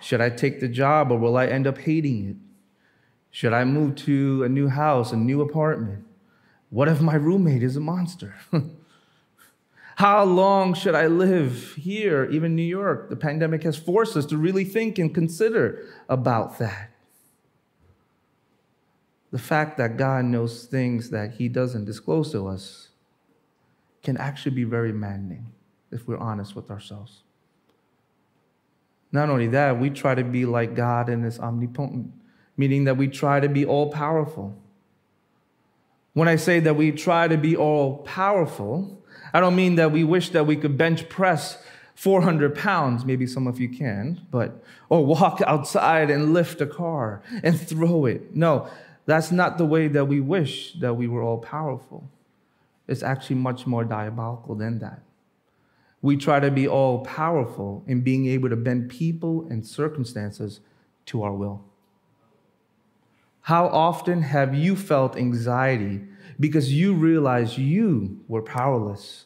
Should 0.00 0.20
I 0.20 0.28
take 0.28 0.58
the 0.58 0.66
job 0.66 1.12
or 1.12 1.20
will 1.20 1.36
I 1.36 1.46
end 1.46 1.68
up 1.68 1.78
hating 1.78 2.30
it? 2.30 2.36
Should 3.30 3.52
I 3.52 3.64
move 3.64 3.94
to 4.06 4.42
a 4.42 4.48
new 4.48 4.66
house, 4.66 5.12
a 5.12 5.16
new 5.16 5.40
apartment? 5.40 6.04
What 6.70 6.88
if 6.88 7.00
my 7.00 7.14
roommate 7.14 7.62
is 7.62 7.76
a 7.76 7.80
monster? 7.80 8.34
How 10.00 10.24
long 10.24 10.72
should 10.72 10.94
I 10.94 11.08
live 11.08 11.74
here, 11.74 12.24
even 12.30 12.56
New 12.56 12.62
York? 12.62 13.10
The 13.10 13.16
pandemic 13.16 13.64
has 13.64 13.76
forced 13.76 14.16
us 14.16 14.24
to 14.26 14.38
really 14.38 14.64
think 14.64 14.98
and 14.98 15.14
consider 15.14 15.86
about 16.08 16.58
that. 16.58 16.88
The 19.30 19.38
fact 19.38 19.76
that 19.76 19.98
God 19.98 20.24
knows 20.24 20.64
things 20.64 21.10
that 21.10 21.32
He 21.32 21.50
doesn't 21.50 21.84
disclose 21.84 22.32
to 22.32 22.48
us 22.48 22.88
can 24.02 24.16
actually 24.16 24.54
be 24.54 24.64
very 24.64 24.90
maddening 24.90 25.52
if 25.92 26.08
we're 26.08 26.16
honest 26.16 26.56
with 26.56 26.70
ourselves. 26.70 27.22
Not 29.12 29.28
only 29.28 29.48
that, 29.48 29.78
we 29.78 29.90
try 29.90 30.14
to 30.14 30.24
be 30.24 30.46
like 30.46 30.74
God 30.74 31.10
and 31.10 31.22
His 31.22 31.38
omnipotent, 31.38 32.10
meaning 32.56 32.84
that 32.84 32.96
we 32.96 33.06
try 33.06 33.38
to 33.38 33.50
be 33.50 33.66
all 33.66 33.92
powerful. 33.92 34.56
When 36.14 36.26
I 36.26 36.36
say 36.36 36.58
that 36.60 36.76
we 36.76 36.90
try 36.90 37.28
to 37.28 37.36
be 37.36 37.54
all 37.54 37.98
powerful, 37.98 38.96
I 39.32 39.40
don't 39.40 39.56
mean 39.56 39.76
that 39.76 39.92
we 39.92 40.04
wish 40.04 40.30
that 40.30 40.46
we 40.46 40.56
could 40.56 40.76
bench 40.76 41.08
press 41.08 41.62
400 41.94 42.54
pounds, 42.54 43.04
maybe 43.04 43.26
some 43.26 43.46
of 43.46 43.60
you 43.60 43.68
can, 43.68 44.26
but, 44.30 44.62
or 44.88 45.04
walk 45.04 45.42
outside 45.46 46.10
and 46.10 46.32
lift 46.32 46.60
a 46.60 46.66
car 46.66 47.22
and 47.42 47.60
throw 47.60 48.06
it. 48.06 48.34
No, 48.34 48.68
that's 49.06 49.30
not 49.30 49.58
the 49.58 49.66
way 49.66 49.88
that 49.88 50.06
we 50.06 50.20
wish 50.20 50.74
that 50.80 50.94
we 50.94 51.06
were 51.06 51.22
all 51.22 51.38
powerful. 51.38 52.08
It's 52.88 53.02
actually 53.02 53.36
much 53.36 53.66
more 53.66 53.84
diabolical 53.84 54.54
than 54.54 54.78
that. 54.78 55.02
We 56.02 56.16
try 56.16 56.40
to 56.40 56.50
be 56.50 56.66
all 56.66 57.04
powerful 57.04 57.84
in 57.86 58.00
being 58.00 58.26
able 58.26 58.48
to 58.48 58.56
bend 58.56 58.88
people 58.88 59.46
and 59.50 59.66
circumstances 59.66 60.60
to 61.06 61.22
our 61.22 61.32
will. 61.32 61.64
How 63.50 63.66
often 63.66 64.22
have 64.22 64.54
you 64.54 64.76
felt 64.76 65.16
anxiety 65.16 66.02
because 66.38 66.72
you 66.72 66.94
realized 66.94 67.58
you 67.58 68.20
were 68.28 68.42
powerless 68.42 69.24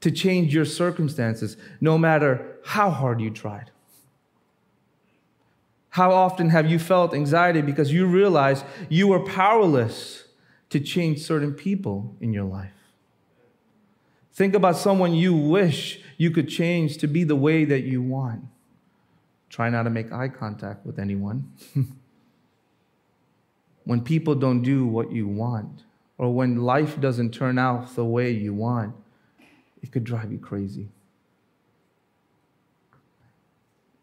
to 0.00 0.10
change 0.10 0.54
your 0.54 0.64
circumstances, 0.64 1.58
no 1.78 1.98
matter 1.98 2.56
how 2.64 2.88
hard 2.88 3.20
you 3.20 3.28
tried? 3.28 3.70
How 5.90 6.12
often 6.12 6.48
have 6.48 6.70
you 6.70 6.78
felt 6.78 7.12
anxiety 7.12 7.60
because 7.60 7.92
you 7.92 8.06
realized 8.06 8.64
you 8.88 9.08
were 9.08 9.20
powerless 9.20 10.24
to 10.70 10.80
change 10.80 11.20
certain 11.20 11.52
people 11.52 12.16
in 12.22 12.32
your 12.32 12.44
life? 12.44 12.80
Think 14.32 14.54
about 14.54 14.78
someone 14.78 15.12
you 15.12 15.36
wish 15.36 16.00
you 16.16 16.30
could 16.30 16.48
change 16.48 16.96
to 16.96 17.06
be 17.06 17.22
the 17.22 17.36
way 17.36 17.66
that 17.66 17.82
you 17.82 18.00
want. 18.00 18.44
Try 19.50 19.68
not 19.68 19.82
to 19.82 19.90
make 19.90 20.10
eye 20.10 20.28
contact 20.28 20.86
with 20.86 20.98
anyone. 20.98 21.52
when 23.84 24.02
people 24.02 24.34
don't 24.34 24.62
do 24.62 24.86
what 24.86 25.12
you 25.12 25.26
want, 25.26 25.84
or 26.18 26.32
when 26.32 26.56
life 26.62 27.00
doesn't 27.00 27.32
turn 27.32 27.58
out 27.58 27.94
the 27.96 28.04
way 28.04 28.30
you 28.30 28.54
want, 28.54 28.94
it 29.82 29.90
could 29.90 30.04
drive 30.04 30.30
you 30.30 30.38
crazy. 30.38 30.88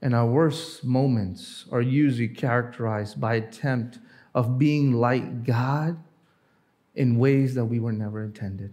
And 0.01 0.13
our 0.15 0.25
worst 0.25 0.83
moments 0.83 1.65
are 1.71 1.81
usually 1.81 2.27
characterized 2.27 3.19
by 3.19 3.35
attempt 3.35 3.99
of 4.33 4.57
being 4.57 4.93
like 4.93 5.43
God 5.43 5.97
in 6.95 7.17
ways 7.17 7.55
that 7.55 7.65
we 7.65 7.79
were 7.79 7.91
never 7.91 8.23
intended. 8.23 8.71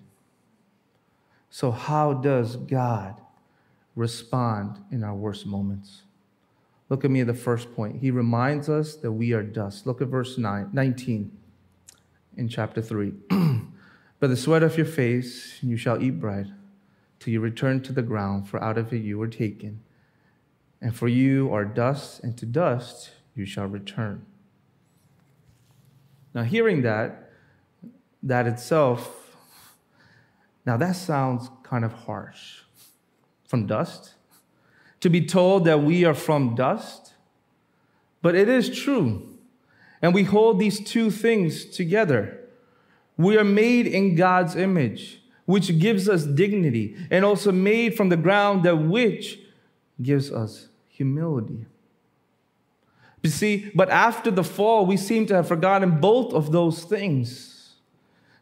So 1.51 1.71
how 1.71 2.13
does 2.13 2.57
God 2.57 3.21
respond 3.95 4.79
in 4.91 5.03
our 5.03 5.15
worst 5.15 5.47
moments? 5.47 6.03
Look 6.89 7.05
at 7.05 7.11
me 7.11 7.21
at 7.21 7.27
the 7.27 7.35
first 7.35 7.75
point. 7.75 8.01
He 8.01 8.11
reminds 8.11 8.69
us 8.69 8.97
that 8.97 9.13
we 9.13 9.33
are 9.33 9.43
dust. 9.43 9.87
Look 9.87 10.01
at 10.01 10.09
verse 10.09 10.39
9, 10.39 10.71
19 10.73 11.37
in 12.37 12.49
chapter 12.49 12.81
3. 12.81 13.13
By 14.21 14.27
the 14.29 14.37
sweat 14.37 14.63
of 14.63 14.77
your 14.77 14.87
face 14.87 15.63
you 15.63 15.77
shall 15.77 16.03
eat 16.03 16.21
bread 16.21 16.55
till 17.19 17.33
you 17.33 17.41
return 17.41 17.83
to 17.83 17.93
the 17.93 18.03
ground, 18.03 18.49
for 18.49 18.63
out 18.63 18.79
of 18.79 18.93
it 18.93 19.03
you 19.03 19.19
were 19.19 19.29
taken. 19.29 19.83
And 20.81 20.95
for 20.95 21.09
you 21.09 21.53
are 21.53 21.65
dust, 21.65 22.23
and 22.23 22.37
to 22.39 22.47
dust 22.47 23.11
you 23.35 23.47
shall 23.47 23.67
return. 23.67 24.25
Now, 26.35 26.43
hearing 26.43 26.83
that, 26.83 27.31
that 28.23 28.47
itself, 28.47 29.37
now 30.67 30.77
that 30.77 30.97
sounds 30.97 31.49
kind 31.63 31.85
of 31.85 31.93
harsh. 31.93 32.61
From 33.45 33.67
dust? 33.67 34.16
To 35.07 35.11
be 35.11 35.25
told 35.25 35.67
that 35.67 35.85
we 35.85 36.05
are 36.05 36.15
from 36.15 36.57
dust? 36.57 37.13
But 38.23 38.35
it 38.35 38.49
is 38.49 38.77
true. 38.77 39.39
And 40.03 40.13
we 40.13 40.25
hold 40.25 40.59
these 40.59 40.81
two 40.81 41.13
things 41.13 41.65
together. 41.65 42.41
We 43.17 43.39
are 43.39 43.45
made 43.45 43.87
in 43.87 44.17
God's 44.17 44.57
image, 44.57 45.23
which 45.45 45.79
gives 45.79 46.09
us 46.09 46.25
dignity, 46.25 46.97
and 47.09 47.25
also 47.25 47.53
made 47.53 47.97
from 47.97 48.09
the 48.09 48.17
ground 48.17 48.65
that 48.65 48.79
which 48.79 49.39
gives 50.03 50.33
us 50.33 50.67
humility. 50.89 51.67
You 53.23 53.31
see, 53.31 53.71
but 53.77 53.91
after 53.91 54.33
the 54.33 54.43
fall, 54.43 54.87
we 54.87 54.97
seem 54.97 55.27
to 55.27 55.37
have 55.37 55.47
forgotten 55.47 56.01
both 56.01 56.35
of 56.35 56.51
those 56.51 56.83
things. 56.83 57.56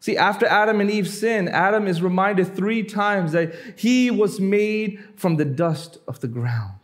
See, 0.04 0.18
after 0.18 0.44
Adam 0.44 0.82
and 0.82 0.90
Eve 0.90 1.08
sinned, 1.08 1.49
Adam 1.49 1.88
is 1.88 2.02
reminded 2.02 2.54
three 2.54 2.82
times 2.82 3.32
that 3.32 3.54
he 3.75 4.11
was 4.11 4.38
made 4.38 5.02
from 5.16 5.37
the 5.37 5.46
dust 5.46 5.96
of 6.06 6.20
the 6.20 6.28
ground. 6.28 6.78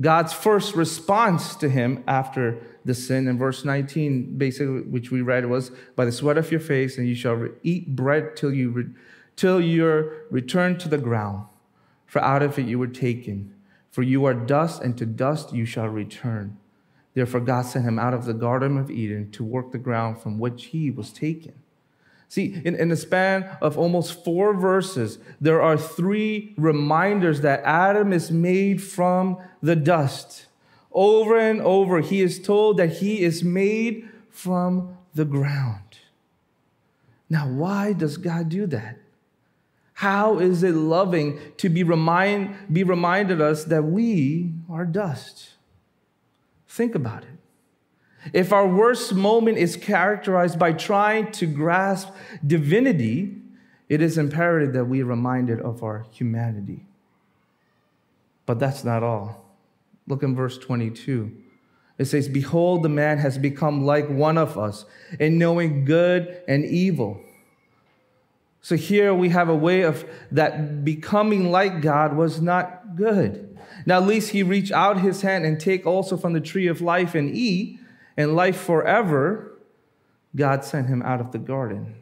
God's 0.00 0.32
first 0.32 0.76
response 0.76 1.56
to 1.56 1.68
him 1.68 2.04
after 2.06 2.62
the 2.84 2.94
sin 2.94 3.26
in 3.26 3.36
verse 3.36 3.64
19, 3.64 4.38
basically, 4.38 4.82
which 4.82 5.10
we 5.10 5.22
read 5.22 5.46
was, 5.46 5.72
By 5.96 6.04
the 6.04 6.12
sweat 6.12 6.38
of 6.38 6.52
your 6.52 6.60
face, 6.60 6.98
and 6.98 7.08
you 7.08 7.16
shall 7.16 7.48
eat 7.64 7.96
bread 7.96 8.36
till 8.36 8.54
you 8.54 8.70
re- 8.70 8.94
till 9.34 9.60
you're 9.60 10.26
returned 10.30 10.78
to 10.82 10.88
the 10.88 10.98
ground, 10.98 11.46
for 12.06 12.22
out 12.22 12.44
of 12.44 12.60
it 12.60 12.66
you 12.66 12.78
were 12.78 12.86
taken. 12.86 13.56
For 13.90 14.04
you 14.04 14.24
are 14.24 14.34
dust, 14.34 14.82
and 14.82 14.96
to 14.98 15.04
dust 15.04 15.52
you 15.52 15.64
shall 15.64 15.88
return. 15.88 16.58
Therefore, 17.14 17.40
God 17.40 17.62
sent 17.62 17.86
him 17.86 17.98
out 17.98 18.14
of 18.14 18.24
the 18.24 18.34
Garden 18.34 18.78
of 18.78 18.88
Eden 18.88 19.32
to 19.32 19.42
work 19.42 19.72
the 19.72 19.78
ground 19.78 20.18
from 20.20 20.38
which 20.38 20.66
he 20.66 20.88
was 20.88 21.12
taken. 21.12 21.54
See, 22.32 22.58
in, 22.64 22.76
in 22.76 22.88
the 22.88 22.96
span 22.96 23.44
of 23.60 23.76
almost 23.76 24.24
four 24.24 24.54
verses, 24.54 25.18
there 25.38 25.60
are 25.60 25.76
three 25.76 26.54
reminders 26.56 27.42
that 27.42 27.60
Adam 27.62 28.10
is 28.10 28.30
made 28.30 28.82
from 28.82 29.36
the 29.62 29.76
dust. 29.76 30.46
Over 30.92 31.38
and 31.38 31.60
over, 31.60 32.00
he 32.00 32.22
is 32.22 32.40
told 32.40 32.78
that 32.78 32.88
he 32.88 33.20
is 33.20 33.44
made 33.44 34.08
from 34.30 34.96
the 35.12 35.26
ground. 35.26 35.98
Now, 37.28 37.46
why 37.46 37.92
does 37.92 38.16
God 38.16 38.48
do 38.48 38.66
that? 38.68 38.96
How 39.92 40.38
is 40.38 40.62
it 40.62 40.74
loving 40.74 41.38
to 41.58 41.68
be, 41.68 41.82
remind, 41.82 42.56
be 42.72 42.82
reminded 42.82 43.42
us 43.42 43.64
that 43.64 43.82
we 43.82 44.54
are 44.70 44.86
dust? 44.86 45.50
Think 46.66 46.94
about 46.94 47.24
it. 47.24 47.41
If 48.32 48.52
our 48.52 48.66
worst 48.66 49.14
moment 49.14 49.58
is 49.58 49.76
characterized 49.76 50.58
by 50.58 50.72
trying 50.72 51.32
to 51.32 51.46
grasp 51.46 52.08
divinity, 52.46 53.36
it 53.88 54.00
is 54.00 54.16
imperative 54.16 54.72
that 54.74 54.84
we 54.84 55.02
are 55.02 55.06
reminded 55.06 55.60
of 55.60 55.82
our 55.82 56.06
humanity. 56.12 56.86
But 58.46 58.58
that's 58.58 58.84
not 58.84 59.02
all. 59.02 59.44
Look 60.06 60.22
in 60.22 60.34
verse 60.34 60.58
22. 60.58 61.32
It 61.98 62.06
says, 62.06 62.28
Behold, 62.28 62.82
the 62.82 62.88
man 62.88 63.18
has 63.18 63.38
become 63.38 63.84
like 63.84 64.08
one 64.08 64.38
of 64.38 64.58
us 64.58 64.84
in 65.20 65.38
knowing 65.38 65.84
good 65.84 66.42
and 66.48 66.64
evil. 66.64 67.20
So 68.60 68.76
here 68.76 69.12
we 69.12 69.30
have 69.30 69.48
a 69.48 69.56
way 69.56 69.82
of 69.82 70.08
that 70.30 70.84
becoming 70.84 71.50
like 71.50 71.82
God 71.82 72.16
was 72.16 72.40
not 72.40 72.94
good. 72.96 73.58
Now, 73.86 73.98
at 73.98 74.06
least 74.06 74.30
he 74.30 74.42
reach 74.42 74.70
out 74.70 75.00
his 75.00 75.22
hand 75.22 75.44
and 75.44 75.58
take 75.58 75.86
also 75.86 76.16
from 76.16 76.32
the 76.32 76.40
tree 76.40 76.68
of 76.68 76.80
life 76.80 77.14
and 77.14 77.34
eat, 77.34 77.80
and 78.16 78.34
life 78.34 78.60
forever. 78.60 79.52
God 80.34 80.64
sent 80.64 80.88
him 80.88 81.02
out 81.02 81.20
of 81.20 81.32
the 81.32 81.38
garden. 81.38 81.94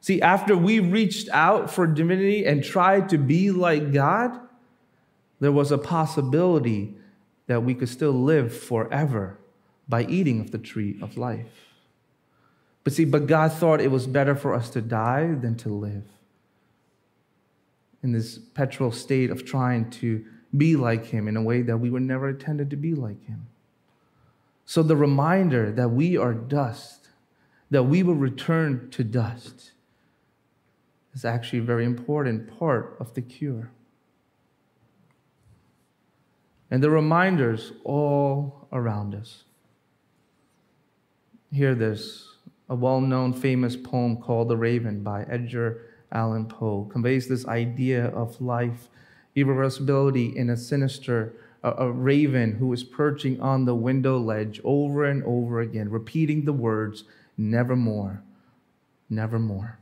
See, 0.00 0.20
after 0.20 0.56
we 0.56 0.80
reached 0.80 1.28
out 1.30 1.70
for 1.70 1.86
divinity 1.86 2.44
and 2.44 2.64
tried 2.64 3.08
to 3.10 3.18
be 3.18 3.52
like 3.52 3.92
God, 3.92 4.38
there 5.38 5.52
was 5.52 5.70
a 5.70 5.78
possibility 5.78 6.96
that 7.46 7.62
we 7.62 7.74
could 7.74 7.88
still 7.88 8.12
live 8.12 8.56
forever 8.56 9.38
by 9.88 10.04
eating 10.04 10.40
of 10.40 10.50
the 10.50 10.58
tree 10.58 10.98
of 11.00 11.16
life. 11.16 11.72
But 12.84 12.92
see, 12.92 13.04
but 13.04 13.26
God 13.26 13.52
thought 13.52 13.80
it 13.80 13.90
was 13.90 14.06
better 14.06 14.34
for 14.34 14.54
us 14.54 14.70
to 14.70 14.80
die 14.80 15.34
than 15.34 15.54
to 15.58 15.68
live. 15.68 16.04
In 18.02 18.12
this 18.12 18.38
petrol 18.38 18.90
state 18.90 19.30
of 19.30 19.44
trying 19.44 19.90
to 19.90 20.24
be 20.56 20.74
like 20.76 21.06
Him 21.06 21.28
in 21.28 21.36
a 21.36 21.42
way 21.42 21.62
that 21.62 21.76
we 21.76 21.90
were 21.90 22.00
never 22.00 22.30
intended 22.30 22.70
to 22.70 22.76
be 22.76 22.94
like 22.94 23.24
Him. 23.26 23.46
So 24.72 24.82
the 24.82 24.96
reminder 24.96 25.70
that 25.70 25.90
we 25.90 26.16
are 26.16 26.32
dust, 26.32 27.10
that 27.70 27.82
we 27.82 28.02
will 28.02 28.14
return 28.14 28.88
to 28.92 29.04
dust, 29.04 29.72
is 31.12 31.26
actually 31.26 31.58
a 31.58 31.62
very 31.64 31.84
important 31.84 32.58
part 32.58 32.96
of 32.98 33.12
the 33.12 33.20
cure. 33.20 33.70
And 36.70 36.82
the 36.82 36.88
reminders 36.88 37.72
all 37.84 38.66
around 38.72 39.14
us. 39.14 39.44
Hear 41.52 41.74
this 41.74 42.26
a 42.66 42.74
well 42.74 43.02
known 43.02 43.34
famous 43.34 43.76
poem 43.76 44.16
called 44.16 44.48
The 44.48 44.56
Raven 44.56 45.02
by 45.02 45.24
Edgar 45.24 45.82
Allan 46.10 46.46
Poe 46.46 46.88
conveys 46.90 47.28
this 47.28 47.46
idea 47.46 48.06
of 48.06 48.40
life, 48.40 48.88
irreversibility 49.36 50.34
in 50.34 50.48
a 50.48 50.56
sinister 50.56 51.34
a, 51.62 51.70
a 51.78 51.90
raven 51.90 52.52
who 52.52 52.72
is 52.72 52.84
perching 52.84 53.40
on 53.40 53.64
the 53.64 53.74
window 53.74 54.18
ledge 54.18 54.60
over 54.64 55.04
and 55.04 55.22
over 55.24 55.60
again, 55.60 55.90
repeating 55.90 56.44
the 56.44 56.52
words, 56.52 57.04
nevermore, 57.36 58.22
nevermore. 59.08 59.78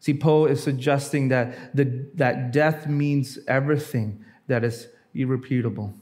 See, 0.00 0.14
Poe 0.14 0.46
is 0.46 0.62
suggesting 0.62 1.28
that, 1.28 1.74
the, 1.74 2.06
that 2.14 2.52
death 2.52 2.86
means 2.86 3.38
everything 3.48 4.24
that 4.46 4.64
is 4.64 4.88
irrepeatable, 5.14 5.94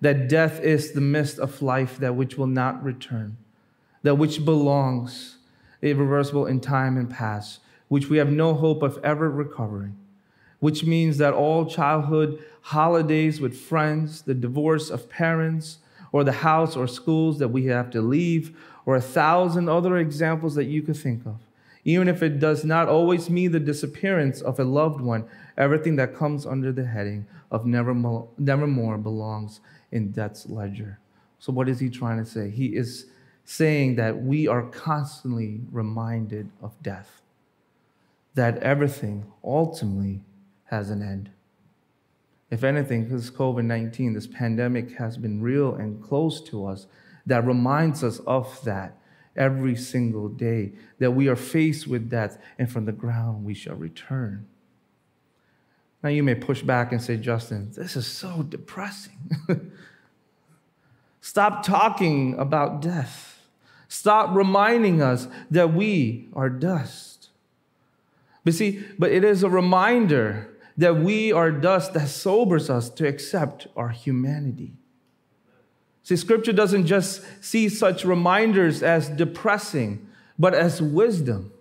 that 0.00 0.28
death 0.28 0.60
is 0.60 0.92
the 0.92 1.00
mist 1.00 1.38
of 1.38 1.62
life 1.62 1.98
that 1.98 2.16
which 2.16 2.36
will 2.36 2.48
not 2.48 2.82
return, 2.82 3.36
that 4.02 4.16
which 4.16 4.44
belongs 4.44 5.38
irreversible 5.82 6.46
in 6.46 6.60
time 6.60 6.96
and 6.96 7.10
past, 7.10 7.60
which 7.88 8.08
we 8.08 8.18
have 8.18 8.30
no 8.30 8.54
hope 8.54 8.82
of 8.82 8.98
ever 9.04 9.30
recovering, 9.30 9.96
which 10.58 10.84
means 10.84 11.18
that 11.18 11.32
all 11.32 11.64
childhood 11.64 12.38
holidays 12.68 13.40
with 13.40 13.58
friends, 13.58 14.20
the 14.20 14.34
divorce 14.34 14.90
of 14.90 15.08
parents, 15.08 15.78
or 16.12 16.22
the 16.22 16.32
house 16.32 16.76
or 16.76 16.86
schools 16.86 17.38
that 17.38 17.48
we 17.48 17.64
have 17.64 17.88
to 17.90 18.02
leave, 18.02 18.54
or 18.84 18.94
a 18.94 19.00
thousand 19.00 19.70
other 19.70 19.96
examples 19.96 20.54
that 20.54 20.66
you 20.66 20.82
could 20.82 20.96
think 20.96 21.24
of. 21.24 21.36
Even 21.84 22.08
if 22.08 22.22
it 22.22 22.38
does 22.38 22.66
not 22.66 22.86
always 22.86 23.30
mean 23.30 23.52
the 23.52 23.58
disappearance 23.58 24.42
of 24.42 24.60
a 24.60 24.64
loved 24.64 25.00
one, 25.00 25.24
everything 25.56 25.96
that 25.96 26.14
comes 26.14 26.44
under 26.44 26.70
the 26.70 26.84
heading 26.84 27.26
of 27.50 27.64
nevermore, 27.64 28.28
nevermore 28.36 28.98
belongs 28.98 29.60
in 29.90 30.10
death's 30.10 30.46
ledger. 30.46 30.98
So, 31.38 31.54
what 31.54 31.70
is 31.70 31.80
he 31.80 31.88
trying 31.88 32.18
to 32.18 32.30
say? 32.30 32.50
He 32.50 32.76
is 32.76 33.06
saying 33.46 33.96
that 33.96 34.22
we 34.22 34.46
are 34.46 34.64
constantly 34.64 35.62
reminded 35.72 36.50
of 36.62 36.74
death, 36.82 37.22
that 38.34 38.58
everything 38.58 39.24
ultimately 39.42 40.20
has 40.64 40.90
an 40.90 41.02
end. 41.02 41.30
If 42.50 42.64
anything, 42.64 43.04
because 43.04 43.30
COVID 43.30 43.64
19, 43.64 44.14
this 44.14 44.26
pandemic 44.26 44.96
has 44.96 45.16
been 45.16 45.42
real 45.42 45.74
and 45.74 46.02
close 46.02 46.40
to 46.42 46.66
us, 46.66 46.86
that 47.26 47.46
reminds 47.46 48.02
us 48.02 48.20
of 48.20 48.62
that 48.64 48.98
every 49.36 49.76
single 49.76 50.28
day, 50.28 50.72
that 50.98 51.12
we 51.12 51.28
are 51.28 51.36
faced 51.36 51.86
with 51.86 52.10
death, 52.10 52.38
and 52.58 52.70
from 52.70 52.86
the 52.86 52.92
ground 52.92 53.44
we 53.44 53.54
shall 53.54 53.76
return. 53.76 54.46
Now, 56.02 56.10
you 56.10 56.22
may 56.22 56.34
push 56.34 56.62
back 56.62 56.92
and 56.92 57.02
say, 57.02 57.16
Justin, 57.16 57.72
this 57.74 57.96
is 57.96 58.06
so 58.06 58.42
depressing. 58.42 59.30
Stop 61.20 61.64
talking 61.64 62.38
about 62.38 62.80
death. 62.80 63.40
Stop 63.88 64.34
reminding 64.34 65.02
us 65.02 65.28
that 65.50 65.74
we 65.74 66.28
are 66.34 66.48
dust. 66.48 67.28
But 68.44 68.54
see, 68.54 68.84
but 68.98 69.10
it 69.10 69.24
is 69.24 69.42
a 69.42 69.50
reminder 69.50 70.56
that 70.78 70.96
we 70.96 71.32
are 71.32 71.50
dust 71.50 71.92
that 71.92 72.08
sobers 72.08 72.70
us 72.70 72.88
to 72.88 73.06
accept 73.06 73.66
our 73.76 73.88
humanity. 73.88 74.72
See, 76.04 76.16
scripture 76.16 76.52
doesn't 76.52 76.86
just 76.86 77.22
see 77.44 77.68
such 77.68 78.04
reminders 78.04 78.82
as 78.82 79.08
depressing, 79.10 80.06
but 80.38 80.54
as 80.54 80.80
wisdom. 80.80 81.52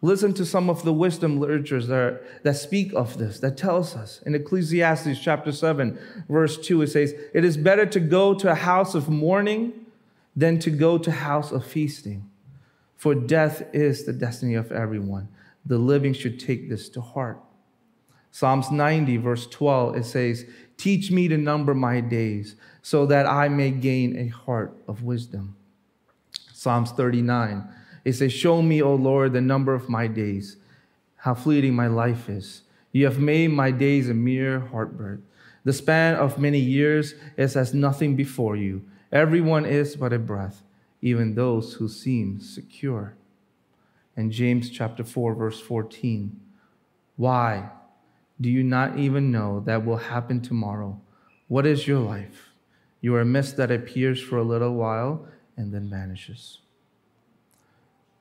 Listen 0.00 0.32
to 0.34 0.46
some 0.46 0.70
of 0.70 0.84
the 0.84 0.92
wisdom 0.92 1.40
literatures 1.40 1.88
that, 1.88 1.96
are, 1.96 2.24
that 2.44 2.54
speak 2.54 2.92
of 2.94 3.18
this, 3.18 3.40
that 3.40 3.56
tells 3.56 3.96
us. 3.96 4.22
In 4.24 4.34
Ecclesiastes 4.34 5.18
chapter 5.18 5.50
7, 5.50 5.98
verse 6.28 6.56
2, 6.58 6.82
it 6.82 6.88
says, 6.88 7.12
It 7.34 7.44
is 7.44 7.56
better 7.56 7.86
to 7.86 8.00
go 8.00 8.34
to 8.34 8.50
a 8.50 8.54
house 8.54 8.94
of 8.94 9.08
mourning 9.08 9.72
than 10.36 10.58
to 10.60 10.70
go 10.70 10.96
to 10.96 11.10
a 11.10 11.14
house 11.14 11.50
of 11.50 11.66
feasting. 11.66 12.30
For 12.96 13.14
death 13.14 13.64
is 13.72 14.04
the 14.04 14.12
destiny 14.12 14.54
of 14.54 14.70
everyone. 14.70 15.28
The 15.66 15.78
living 15.78 16.12
should 16.12 16.38
take 16.38 16.68
this 16.68 16.88
to 16.90 17.00
heart. 17.00 17.40
Psalms 18.34 18.72
90, 18.72 19.18
verse 19.18 19.46
12, 19.46 19.94
it 19.94 20.04
says, 20.04 20.44
Teach 20.76 21.12
me 21.12 21.28
to 21.28 21.38
number 21.38 21.72
my 21.72 22.00
days 22.00 22.56
so 22.82 23.06
that 23.06 23.26
I 23.26 23.48
may 23.48 23.70
gain 23.70 24.18
a 24.18 24.26
heart 24.26 24.76
of 24.88 25.04
wisdom. 25.04 25.54
Psalms 26.52 26.90
39, 26.90 27.62
it 28.04 28.14
says, 28.14 28.32
Show 28.32 28.60
me, 28.60 28.82
O 28.82 28.92
Lord, 28.96 29.34
the 29.34 29.40
number 29.40 29.72
of 29.72 29.88
my 29.88 30.08
days, 30.08 30.56
how 31.14 31.34
fleeting 31.34 31.74
my 31.74 31.86
life 31.86 32.28
is. 32.28 32.62
You 32.90 33.04
have 33.04 33.20
made 33.20 33.52
my 33.52 33.70
days 33.70 34.08
a 34.08 34.14
mere 34.14 34.58
handbreadth. 34.58 35.22
The 35.62 35.72
span 35.72 36.16
of 36.16 36.36
many 36.36 36.58
years 36.58 37.14
is 37.36 37.56
as 37.56 37.72
nothing 37.72 38.16
before 38.16 38.56
you. 38.56 38.82
Everyone 39.12 39.64
is 39.64 39.94
but 39.94 40.12
a 40.12 40.18
breath, 40.18 40.64
even 41.00 41.36
those 41.36 41.74
who 41.74 41.86
seem 41.86 42.40
secure. 42.40 43.14
And 44.16 44.32
James 44.32 44.70
chapter 44.70 45.04
4, 45.04 45.36
verse 45.36 45.60
14. 45.60 46.40
Why 47.14 47.70
do 48.40 48.50
you 48.50 48.62
not 48.62 48.98
even 48.98 49.30
know 49.30 49.60
that 49.60 49.84
will 49.84 49.96
happen 49.96 50.40
tomorrow? 50.40 51.00
What 51.48 51.66
is 51.66 51.86
your 51.86 52.00
life? 52.00 52.50
You 53.00 53.14
are 53.14 53.20
a 53.20 53.24
mist 53.24 53.56
that 53.56 53.70
appears 53.70 54.20
for 54.20 54.38
a 54.38 54.42
little 54.42 54.74
while 54.74 55.26
and 55.56 55.72
then 55.72 55.88
vanishes. 55.88 56.60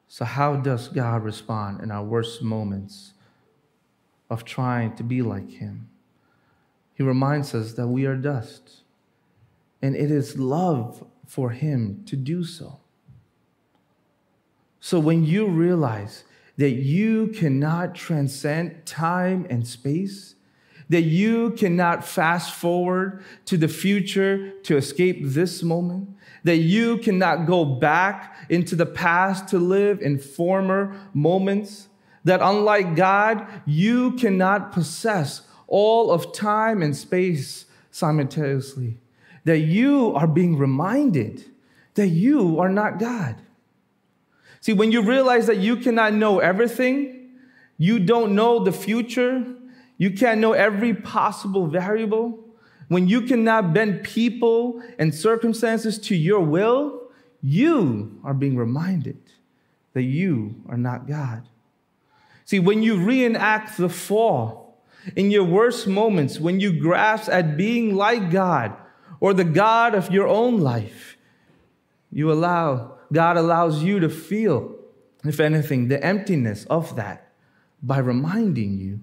So, 0.08 0.26
how 0.26 0.58
does 0.58 0.89
God 0.89 1.23
respond 1.23 1.82
in 1.82 1.89
our 1.89 2.04
worst 2.04 2.43
moments 2.43 3.13
of 4.30 4.45
trying 4.45 4.95
to 4.97 5.04
be 5.04 5.21
like 5.21 5.49
Him? 5.49 5.89
He 6.93 7.04
reminds 7.04 7.56
us 7.56 7.73
that 7.73 7.88
we 7.88 8.06
are 8.06 8.15
dust 8.15 8.84
and 9.84 9.97
it 9.97 10.10
is 10.10 10.39
love 10.39 11.06
for 11.28 11.49
him 11.49 12.04
to 12.06 12.15
do 12.15 12.45
so. 12.45 12.80
So 14.80 14.97
when 14.97 15.26
you 15.26 15.47
realize 15.47 16.23
that 16.57 16.71
you 16.71 17.27
cannot 17.29 17.95
transcend 17.95 18.85
time 18.85 19.45
and 19.49 19.67
space, 19.67 20.35
that 20.89 21.01
you 21.01 21.51
cannot 21.51 22.05
fast 22.05 22.53
forward 22.53 23.23
to 23.45 23.57
the 23.57 23.67
future 23.67 24.51
to 24.61 24.77
escape 24.77 25.17
this 25.21 25.63
moment, 25.63 26.09
that 26.43 26.57
you 26.57 26.97
cannot 26.97 27.45
go 27.45 27.65
back 27.65 28.35
into 28.49 28.75
the 28.75 28.85
past 28.85 29.47
to 29.47 29.57
live 29.57 30.01
in 30.01 30.19
former 30.19 30.95
moments, 31.13 31.87
that 32.23 32.41
unlike 32.41 32.95
God, 32.95 33.47
you 33.65 34.11
cannot 34.11 34.71
possess 34.71 35.41
all 35.67 36.11
of 36.11 36.33
time 36.33 36.81
and 36.81 36.95
space 36.95 37.65
simultaneously 37.89 38.97
that 39.45 39.59
you 39.59 40.13
are 40.15 40.27
being 40.27 40.57
reminded 40.57 41.45
that 41.95 42.07
you 42.07 42.59
are 42.59 42.69
not 42.69 42.99
God. 42.99 43.35
See, 44.63 44.71
when 44.71 44.93
you 44.93 45.02
realize 45.02 45.47
that 45.47 45.58
you 45.58 45.76
cannot 45.76 46.13
know 46.13 46.39
everything, 46.39 47.32
you 47.78 47.99
don't 47.99 48.34
know 48.34 48.63
the 48.63 48.71
future, 48.71 49.45
you 49.97 50.12
can't 50.12 50.39
know 50.39 50.54
every 50.54 50.93
possible 50.93 51.67
variable, 51.67 52.39
when 52.88 53.10
you 53.10 53.23
cannot 53.23 53.73
bend 53.73 54.06
people 54.06 54.82
and 54.97 55.13
circumstances 55.13 55.99
to 55.99 56.15
your 56.15 56.39
will, 56.39 57.02
you 57.41 58.17
are 58.23 58.34
being 58.34 58.56
reminded 58.56 59.19
that 59.91 60.04
you 60.04 60.56
are 60.69 60.78
not 60.78 61.10
God. 61.10 61.43
See, 62.45 62.60
when 62.60 62.84
you 62.84 62.95
reenact 62.95 63.76
the 63.78 63.89
fall 63.89 64.82
in 65.17 65.30
your 65.30 65.43
worst 65.43 65.88
moments, 65.88 66.39
when 66.39 66.62
you 66.62 66.80
grasp 66.80 67.30
at 67.30 67.58
being 67.58 67.97
like 67.97 68.32
God, 68.32 68.71
or 69.19 69.34
the 69.34 69.43
God 69.43 69.93
of 69.93 70.10
your 70.10 70.28
own 70.28 70.62
life. 70.62 71.17
You 72.12 72.32
allow, 72.32 72.97
God 73.13 73.38
allows 73.38 73.84
you 73.84 73.99
to 73.99 74.10
feel, 74.10 74.76
if 75.23 75.39
anything, 75.39 75.88
the 75.88 76.04
emptiness 76.04 76.65
of 76.65 76.95
that. 76.97 77.30
by 77.86 77.97
reminding 77.97 78.78
you 78.78 79.02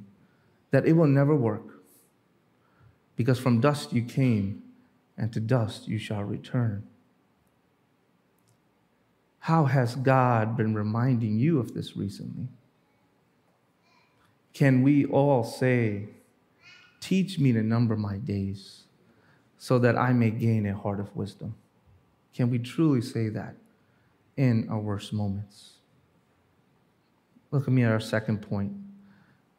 that 0.70 0.86
it 0.86 0.94
will 0.94 1.06
never 1.06 1.36
work. 1.36 1.82
Because 3.14 3.38
from 3.38 3.60
dust 3.60 3.92
you 3.92 4.02
came, 4.02 4.62
and 5.18 5.30
to 5.34 5.38
dust 5.38 5.86
you 5.86 5.98
shall 5.98 6.24
return. 6.24 6.82
How 9.40 9.66
has 9.66 9.96
God 9.96 10.56
been 10.56 10.74
reminding 10.74 11.38
you 11.38 11.58
of 11.58 11.74
this 11.74 11.94
recently? 11.94 12.48
Can 14.54 14.82
we 14.82 15.04
all 15.04 15.44
say, 15.44 16.08
Teach 17.00 17.38
me 17.38 17.52
to 17.52 17.62
number 17.62 17.96
my 17.96 18.16
days 18.16 18.84
so 19.58 19.78
that 19.78 19.96
I 19.96 20.14
may 20.14 20.30
gain 20.30 20.64
a 20.66 20.74
heart 20.74 21.00
of 21.00 21.14
wisdom? 21.14 21.54
Can 22.32 22.50
we 22.50 22.58
truly 22.58 23.02
say 23.02 23.28
that 23.28 23.56
in 24.40 24.66
our 24.70 24.78
worst 24.78 25.12
moments? 25.12 25.72
Look 27.50 27.64
at 27.68 27.74
me 27.74 27.84
at 27.84 27.92
our 27.92 28.00
second 28.00 28.40
point, 28.40 28.72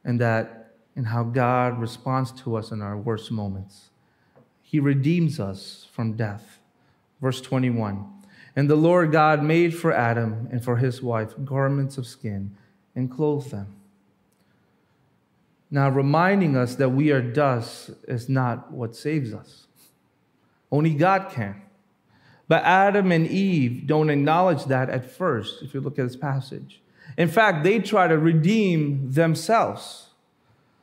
and 0.04 0.20
that 0.20 0.74
in 0.96 1.04
how 1.04 1.24
God 1.24 1.80
responds 1.80 2.32
to 2.44 2.56
us 2.56 2.72
in 2.72 2.82
our 2.82 2.98
worst 2.98 3.32
moments. 3.32 3.92
He 4.64 4.80
redeems 4.80 5.40
us 5.40 5.88
from 5.92 6.14
death. 6.14 6.60
Verse 7.22 7.42
21 7.42 8.04
And 8.56 8.68
the 8.68 8.76
Lord 8.76 9.12
God 9.12 9.44
made 9.44 9.76
for 9.76 9.94
Adam 9.94 10.50
and 10.52 10.64
for 10.64 10.78
his 10.78 11.00
wife 11.04 11.36
garments 11.46 12.00
of 12.00 12.08
skin 12.08 12.56
and 12.96 13.12
clothed 13.12 13.52
them. 13.52 13.76
Now, 15.70 15.90
reminding 15.90 16.58
us 16.58 16.76
that 16.76 16.90
we 16.90 17.12
are 17.12 17.22
dust 17.22 17.92
is 18.08 18.28
not 18.28 18.72
what 18.72 18.96
saves 18.96 19.32
us. 19.32 19.68
Only 20.72 20.96
God 20.96 21.30
can. 21.30 21.62
But 22.52 22.64
Adam 22.66 23.14
and 23.14 23.28
Eve 23.28 23.88
don't 23.88 24.10
acknowledge 24.10 24.66
that 24.66 24.90
at 24.90 25.10
first, 25.10 25.64
if 25.64 25.74
you 25.74 25.80
look 25.80 25.98
at 25.98 26.04
this 26.04 26.18
passage. 26.18 26.82
In 27.18 27.30
fact, 27.30 27.64
they 27.64 27.80
try 27.80 28.10
to 28.10 28.18
redeem 28.18 29.10
themselves. 29.10 30.08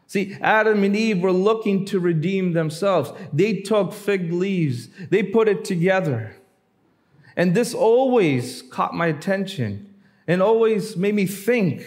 See, 0.06 0.34
Adam 0.40 0.82
and 0.82 0.96
Eve 0.96 1.20
were 1.20 1.30
looking 1.30 1.84
to 1.84 2.00
redeem 2.00 2.54
themselves. 2.54 3.12
They 3.34 3.60
took 3.60 3.92
fig 3.92 4.32
leaves, 4.32 4.88
they 5.10 5.22
put 5.22 5.46
it 5.46 5.62
together. 5.62 6.36
And 7.36 7.54
this 7.54 7.74
always 7.74 8.62
caught 8.62 8.94
my 8.94 9.08
attention 9.08 9.94
and 10.26 10.40
always 10.40 10.96
made 10.96 11.16
me 11.16 11.26
think 11.26 11.84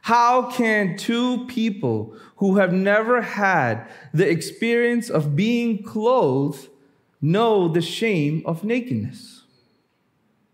how 0.00 0.50
can 0.50 0.96
two 0.96 1.44
people 1.48 2.16
who 2.36 2.56
have 2.56 2.72
never 2.72 3.20
had 3.20 3.86
the 4.14 4.26
experience 4.26 5.10
of 5.10 5.36
being 5.36 5.82
clothed 5.82 6.70
know 7.20 7.68
the 7.68 7.82
shame 7.82 8.42
of 8.46 8.64
nakedness? 8.64 9.42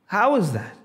How 0.07 0.37
is 0.37 0.53
that? 0.53 0.77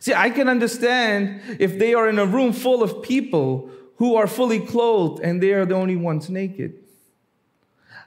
See, 0.00 0.14
I 0.14 0.30
can 0.30 0.48
understand 0.48 1.40
if 1.60 1.78
they 1.78 1.94
are 1.94 2.08
in 2.08 2.18
a 2.18 2.26
room 2.26 2.52
full 2.52 2.82
of 2.82 3.02
people 3.02 3.70
who 3.96 4.16
are 4.16 4.26
fully 4.26 4.58
clothed 4.58 5.22
and 5.22 5.40
they 5.42 5.52
are 5.52 5.64
the 5.64 5.76
only 5.76 5.96
ones 5.96 6.28
naked. 6.28 6.74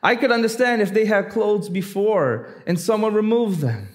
I 0.04 0.16
could 0.16 0.32
understand 0.32 0.82
if 0.82 0.94
they 0.94 1.06
had 1.06 1.30
clothes 1.30 1.70
before 1.70 2.62
and 2.68 2.80
someone 2.80 3.14
removed 3.14 3.62
them. 3.62 3.90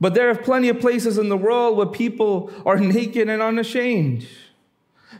But 0.00 0.14
there 0.14 0.30
are 0.30 0.34
plenty 0.34 0.68
of 0.68 0.80
places 0.80 1.18
in 1.18 1.28
the 1.28 1.36
world 1.36 1.76
where 1.76 1.86
people 1.86 2.52
are 2.64 2.78
naked 2.80 3.28
and 3.28 3.42
unashamed. 3.42 4.26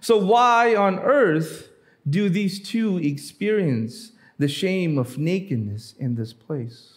So, 0.00 0.16
why 0.16 0.74
on 0.74 0.98
earth 0.98 1.68
do 2.08 2.28
these 2.28 2.60
two 2.60 2.98
experience 2.98 4.12
the 4.42 4.48
shame 4.48 4.98
of 4.98 5.18
nakedness 5.18 5.94
in 6.00 6.16
this 6.16 6.32
place? 6.32 6.94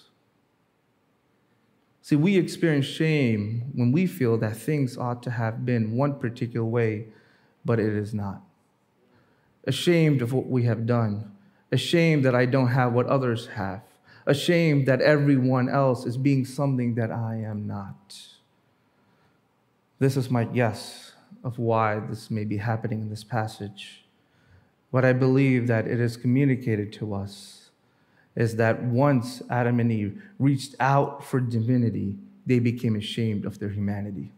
See, 2.02 2.16
we 2.16 2.38
experience 2.38 2.88
shame 2.88 3.72
when 3.76 3.92
we 3.92 4.08
feel 4.08 4.36
that 4.40 4.58
things 4.58 4.98
ought 4.98 5.22
to 5.24 5.32
have 5.32 5.64
been 5.64 5.96
one 5.96 6.16
particular 6.20 6.66
way, 6.66 7.06
but 7.64 7.80
it 7.80 7.94
is 7.94 8.16
not. 8.16 8.42
Ashamed 9.66 10.24
of 10.24 10.34
what 10.34 10.48
we 10.48 10.64
have 10.64 10.88
done, 10.88 11.32
ashamed 11.72 12.26
that 12.26 12.34
I 12.34 12.46
don't 12.46 12.70
have 12.70 12.94
what 12.94 13.06
others 13.06 13.48
have, 13.48 13.84
ashamed 14.26 14.88
that 14.88 15.02
everyone 15.02 15.70
else 15.70 16.06
is 16.06 16.18
being 16.18 16.46
something 16.46 16.96
that 16.96 17.12
I 17.12 17.36
am 17.36 17.68
not. 17.68 18.18
This 20.00 20.18
is 20.18 20.32
my 20.32 20.46
guess 20.46 21.12
of 21.44 21.60
why 21.60 22.00
this 22.00 22.32
may 22.32 22.44
be 22.44 22.58
happening 22.58 23.02
in 23.02 23.10
this 23.10 23.24
passage. 23.24 24.05
What 24.96 25.04
I 25.04 25.12
believe 25.12 25.68
that 25.68 25.88
it 25.88 26.00
is 26.00 26.16
communicated 26.16 26.94
to 26.94 27.14
us 27.14 27.70
is 28.34 28.56
that 28.56 28.82
once 28.82 29.42
Adam 29.50 29.82
and 29.82 29.92
Eve 29.92 30.24
reached 30.40 30.74
out 30.80 31.22
for 31.22 31.42
divinity, 31.42 32.16
they 32.46 32.60
became 32.60 32.96
ashamed 32.96 33.44
of 33.44 33.60
their 33.60 33.68
humanity. 33.68 34.32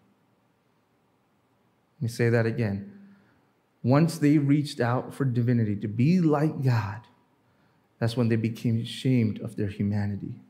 Let 1.97 2.01
me 2.01 2.07
say 2.07 2.29
that 2.29 2.47
again. 2.47 2.91
Once 3.83 4.17
they 4.17 4.39
reached 4.39 4.79
out 4.79 5.13
for 5.13 5.25
divinity 5.25 5.75
to 5.75 5.87
be 5.87 6.21
like 6.21 6.63
God, 6.63 7.01
that's 7.99 8.17
when 8.17 8.27
they 8.27 8.35
became 8.35 8.81
ashamed 8.81 9.39
of 9.41 9.57
their 9.57 9.67
humanity. 9.67 10.41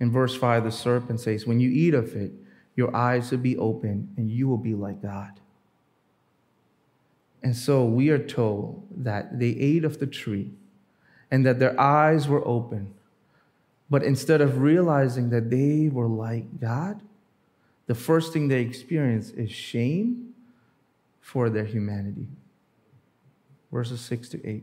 In 0.00 0.10
verse 0.10 0.34
5, 0.34 0.64
the 0.64 0.72
serpent 0.72 1.20
says, 1.20 1.46
When 1.46 1.60
you 1.60 1.68
eat 1.68 1.92
of 1.92 2.16
it, 2.16 2.32
your 2.76 2.96
eyes 2.96 3.30
will 3.30 3.40
be 3.40 3.58
open 3.58 4.14
and 4.16 4.30
you 4.30 4.48
will 4.48 4.56
be 4.56 4.72
like 4.72 5.02
God. 5.02 5.38
And 7.42 7.56
so 7.56 7.84
we 7.84 8.10
are 8.10 8.18
told 8.18 8.86
that 8.96 9.38
they 9.38 9.48
ate 9.48 9.84
of 9.84 9.98
the 9.98 10.06
tree 10.06 10.52
and 11.30 11.44
that 11.44 11.58
their 11.58 11.78
eyes 11.80 12.28
were 12.28 12.46
open. 12.46 12.94
But 13.90 14.02
instead 14.02 14.40
of 14.40 14.58
realizing 14.58 15.30
that 15.30 15.50
they 15.50 15.88
were 15.88 16.06
like 16.06 16.60
God, 16.60 17.02
the 17.86 17.94
first 17.94 18.32
thing 18.32 18.48
they 18.48 18.60
experience 18.60 19.30
is 19.30 19.50
shame 19.50 20.34
for 21.20 21.50
their 21.50 21.64
humanity. 21.64 22.28
Verses 23.72 24.00
6 24.02 24.28
to 24.30 24.48
8. 24.48 24.62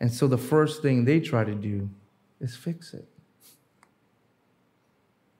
And 0.00 0.12
so 0.12 0.26
the 0.26 0.38
first 0.38 0.82
thing 0.82 1.04
they 1.04 1.20
try 1.20 1.44
to 1.44 1.54
do 1.54 1.88
is 2.40 2.56
fix 2.56 2.94
it. 2.94 3.08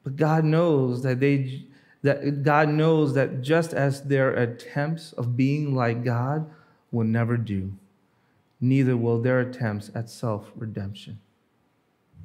But 0.04 0.16
God 0.16 0.44
knows 0.44 1.02
that 1.02 1.20
they 1.20 1.66
that 2.02 2.42
God 2.42 2.68
knows 2.68 3.14
that 3.14 3.42
just 3.42 3.72
as 3.72 4.02
their 4.02 4.30
attempts 4.34 5.12
of 5.12 5.36
being 5.36 5.74
like 5.74 6.04
God 6.04 6.48
will 6.92 7.06
never 7.06 7.36
do, 7.36 7.72
neither 8.60 8.96
will 8.96 9.20
their 9.20 9.40
attempts 9.40 9.90
at 9.94 10.08
self 10.08 10.50
redemption. 10.54 11.20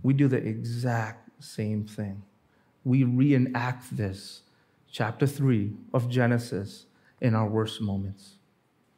We 0.04 0.14
do 0.14 0.28
the 0.28 0.38
exact 0.38 1.30
same 1.44 1.86
thing. 1.86 2.24
We 2.84 3.04
reenact 3.04 3.96
this, 3.96 4.42
chapter 4.92 5.26
3 5.26 5.72
of 5.94 6.10
Genesis, 6.10 6.86
in 7.22 7.34
our 7.34 7.48
worst 7.48 7.82
moments 7.82 8.36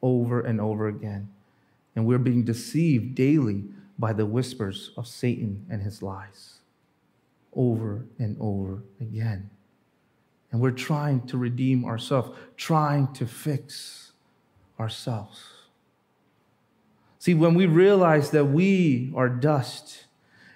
over 0.02 0.40
and 0.40 0.60
over 0.60 0.88
again. 0.88 1.28
And 1.94 2.04
we're 2.04 2.18
being 2.18 2.44
deceived 2.44 3.14
daily 3.14 3.64
by 3.98 4.12
the 4.12 4.26
whispers 4.26 4.90
of 4.96 5.06
Satan 5.06 5.64
and 5.70 5.82
his 5.82 6.02
lies 6.02 6.58
over 7.54 8.04
and 8.18 8.36
over 8.38 8.82
again. 9.00 9.48
And 10.50 10.60
we're 10.60 10.70
trying 10.70 11.26
to 11.28 11.38
redeem 11.38 11.84
ourselves, 11.84 12.30
trying 12.56 13.12
to 13.14 13.26
fix 13.26 14.12
ourselves. 14.78 15.42
See, 17.18 17.34
when 17.34 17.54
we 17.54 17.66
realize 17.66 18.30
that 18.30 18.44
we 18.44 19.12
are 19.16 19.28
dust, 19.28 20.04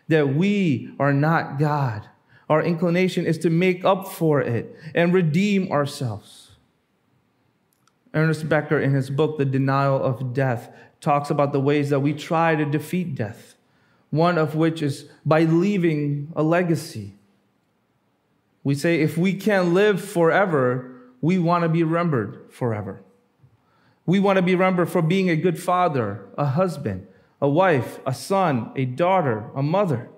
that 0.08 0.34
we 0.34 0.94
are 0.98 1.12
not 1.12 1.58
God, 1.58 2.08
our 2.48 2.62
inclination 2.62 3.26
is 3.26 3.38
to 3.38 3.50
make 3.50 3.84
up 3.84 4.08
for 4.08 4.40
it 4.40 4.74
and 4.94 5.12
redeem 5.12 5.70
ourselves. 5.70 6.50
Ernest 8.12 8.48
Becker, 8.48 8.80
in 8.80 8.92
his 8.92 9.08
book, 9.08 9.38
The 9.38 9.44
Denial 9.44 10.02
of 10.02 10.34
Death, 10.34 10.72
talks 11.00 11.30
about 11.30 11.52
the 11.52 11.60
ways 11.60 11.90
that 11.90 12.00
we 12.00 12.12
try 12.12 12.56
to 12.56 12.64
defeat 12.64 13.14
death, 13.14 13.54
one 14.10 14.36
of 14.36 14.54
which 14.54 14.82
is 14.82 15.06
by 15.24 15.42
leaving 15.44 16.32
a 16.34 16.42
legacy. 16.42 17.14
We 18.62 18.74
say 18.74 19.00
if 19.00 19.16
we 19.16 19.34
can't 19.34 19.72
live 19.72 20.02
forever, 20.02 20.90
we 21.20 21.38
want 21.38 21.62
to 21.62 21.68
be 21.68 21.82
remembered 21.82 22.50
forever. 22.50 23.02
We 24.06 24.18
want 24.20 24.36
to 24.36 24.42
be 24.42 24.54
remembered 24.54 24.90
for 24.90 25.02
being 25.02 25.30
a 25.30 25.36
good 25.36 25.60
father, 25.60 26.26
a 26.36 26.44
husband, 26.44 27.06
a 27.40 27.48
wife, 27.48 28.00
a 28.06 28.14
son, 28.14 28.72
a 28.76 28.84
daughter, 28.84 29.50
a 29.54 29.62
mother. 29.62 30.08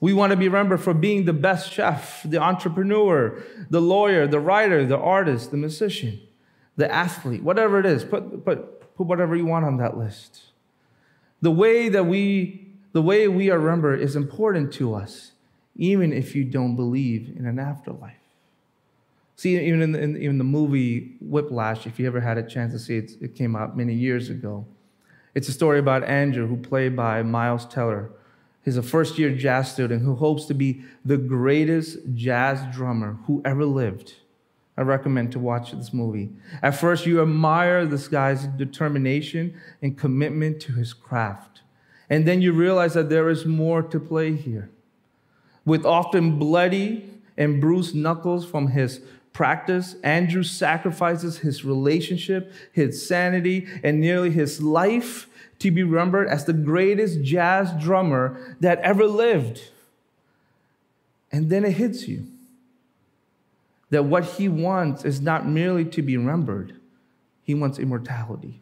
We 0.00 0.12
want 0.12 0.32
to 0.32 0.36
be 0.36 0.48
remembered 0.48 0.82
for 0.82 0.92
being 0.92 1.24
the 1.24 1.32
best 1.32 1.72
chef, 1.72 2.22
the 2.24 2.38
entrepreneur, 2.38 3.42
the 3.70 3.80
lawyer, 3.80 4.26
the 4.26 4.40
writer, 4.40 4.84
the 4.84 4.98
artist, 4.98 5.50
the 5.50 5.56
musician, 5.56 6.20
the 6.76 6.92
athlete, 6.92 7.42
whatever 7.42 7.80
it 7.80 7.86
is. 7.86 8.04
Put, 8.04 8.44
put, 8.44 8.96
put 8.96 9.06
whatever 9.06 9.34
you 9.34 9.46
want 9.46 9.64
on 9.64 9.78
that 9.78 9.96
list. 9.96 10.42
The 11.40 11.50
way 11.50 11.88
that 11.88 12.04
we, 12.04 12.72
the 12.92 13.02
way 13.02 13.28
we 13.28 13.50
are 13.50 13.58
remembered 13.58 14.00
is 14.00 14.16
important 14.16 14.72
to 14.74 14.94
us, 14.94 15.32
even 15.76 16.12
if 16.12 16.34
you 16.34 16.44
don't 16.44 16.76
believe 16.76 17.34
in 17.36 17.46
an 17.46 17.58
afterlife. 17.58 18.14
See, 19.36 19.58
even 19.58 19.82
in 19.82 19.92
the, 19.92 20.00
in, 20.00 20.16
in 20.16 20.38
the 20.38 20.44
movie 20.44 21.16
Whiplash, 21.20 21.86
if 21.86 21.98
you 21.98 22.06
ever 22.06 22.20
had 22.20 22.38
a 22.38 22.42
chance 22.42 22.72
to 22.72 22.78
see 22.78 22.98
it, 22.98 23.12
it 23.20 23.34
came 23.34 23.56
out 23.56 23.76
many 23.76 23.94
years 23.94 24.30
ago. 24.30 24.64
It's 25.34 25.48
a 25.48 25.52
story 25.52 25.80
about 25.80 26.04
Andrew, 26.04 26.46
who 26.46 26.56
played 26.56 26.94
by 26.94 27.22
Miles 27.24 27.66
Teller. 27.66 28.10
He's 28.64 28.76
a 28.76 28.82
first 28.82 29.18
year 29.18 29.34
jazz 29.34 29.72
student 29.72 30.02
who 30.02 30.14
hopes 30.14 30.46
to 30.46 30.54
be 30.54 30.84
the 31.04 31.16
greatest 31.16 31.98
jazz 32.14 32.60
drummer 32.74 33.18
who 33.26 33.42
ever 33.44 33.64
lived. 33.64 34.14
I 34.76 34.82
recommend 34.82 35.32
to 35.32 35.38
watch 35.38 35.72
this 35.72 35.92
movie. 35.92 36.30
At 36.62 36.76
first, 36.76 37.06
you 37.06 37.20
admire 37.20 37.84
this 37.86 38.08
guy's 38.08 38.46
determination 38.46 39.54
and 39.82 39.98
commitment 39.98 40.60
to 40.62 40.72
his 40.72 40.92
craft. 40.92 41.62
And 42.08 42.26
then 42.26 42.42
you 42.42 42.52
realize 42.52 42.94
that 42.94 43.08
there 43.08 43.28
is 43.28 43.44
more 43.44 43.82
to 43.82 44.00
play 44.00 44.34
here. 44.34 44.70
With 45.64 45.86
often 45.86 46.38
bloody 46.38 47.10
and 47.36 47.60
bruised 47.60 47.94
knuckles 47.94 48.44
from 48.44 48.68
his 48.68 49.00
practice, 49.32 49.96
Andrew 50.02 50.42
sacrifices 50.42 51.38
his 51.38 51.64
relationship, 51.64 52.52
his 52.72 53.06
sanity, 53.06 53.66
and 53.82 54.00
nearly 54.00 54.30
his 54.30 54.62
life 54.62 55.26
to 55.58 55.70
be 55.70 55.82
remembered 55.82 56.28
as 56.28 56.44
the 56.44 56.52
greatest 56.52 57.22
jazz 57.22 57.72
drummer 57.82 58.56
that 58.60 58.78
ever 58.80 59.06
lived. 59.06 59.70
And 61.32 61.50
then 61.50 61.64
it 61.64 61.72
hits 61.72 62.06
you 62.06 62.26
that 63.90 64.04
what 64.04 64.24
he 64.24 64.48
wants 64.48 65.04
is 65.04 65.20
not 65.20 65.46
merely 65.46 65.84
to 65.84 66.02
be 66.02 66.16
remembered, 66.16 66.74
he 67.42 67.54
wants 67.54 67.78
immortality. 67.78 68.60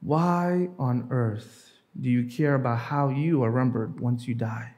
Why 0.00 0.68
on 0.78 1.08
earth 1.10 1.69
do 1.98 2.08
you 2.08 2.24
care 2.24 2.54
about 2.54 2.78
how 2.78 3.08
you 3.08 3.42
are 3.42 3.50
remembered 3.50 4.00
once 4.00 4.28
you 4.28 4.34
die? 4.34 4.74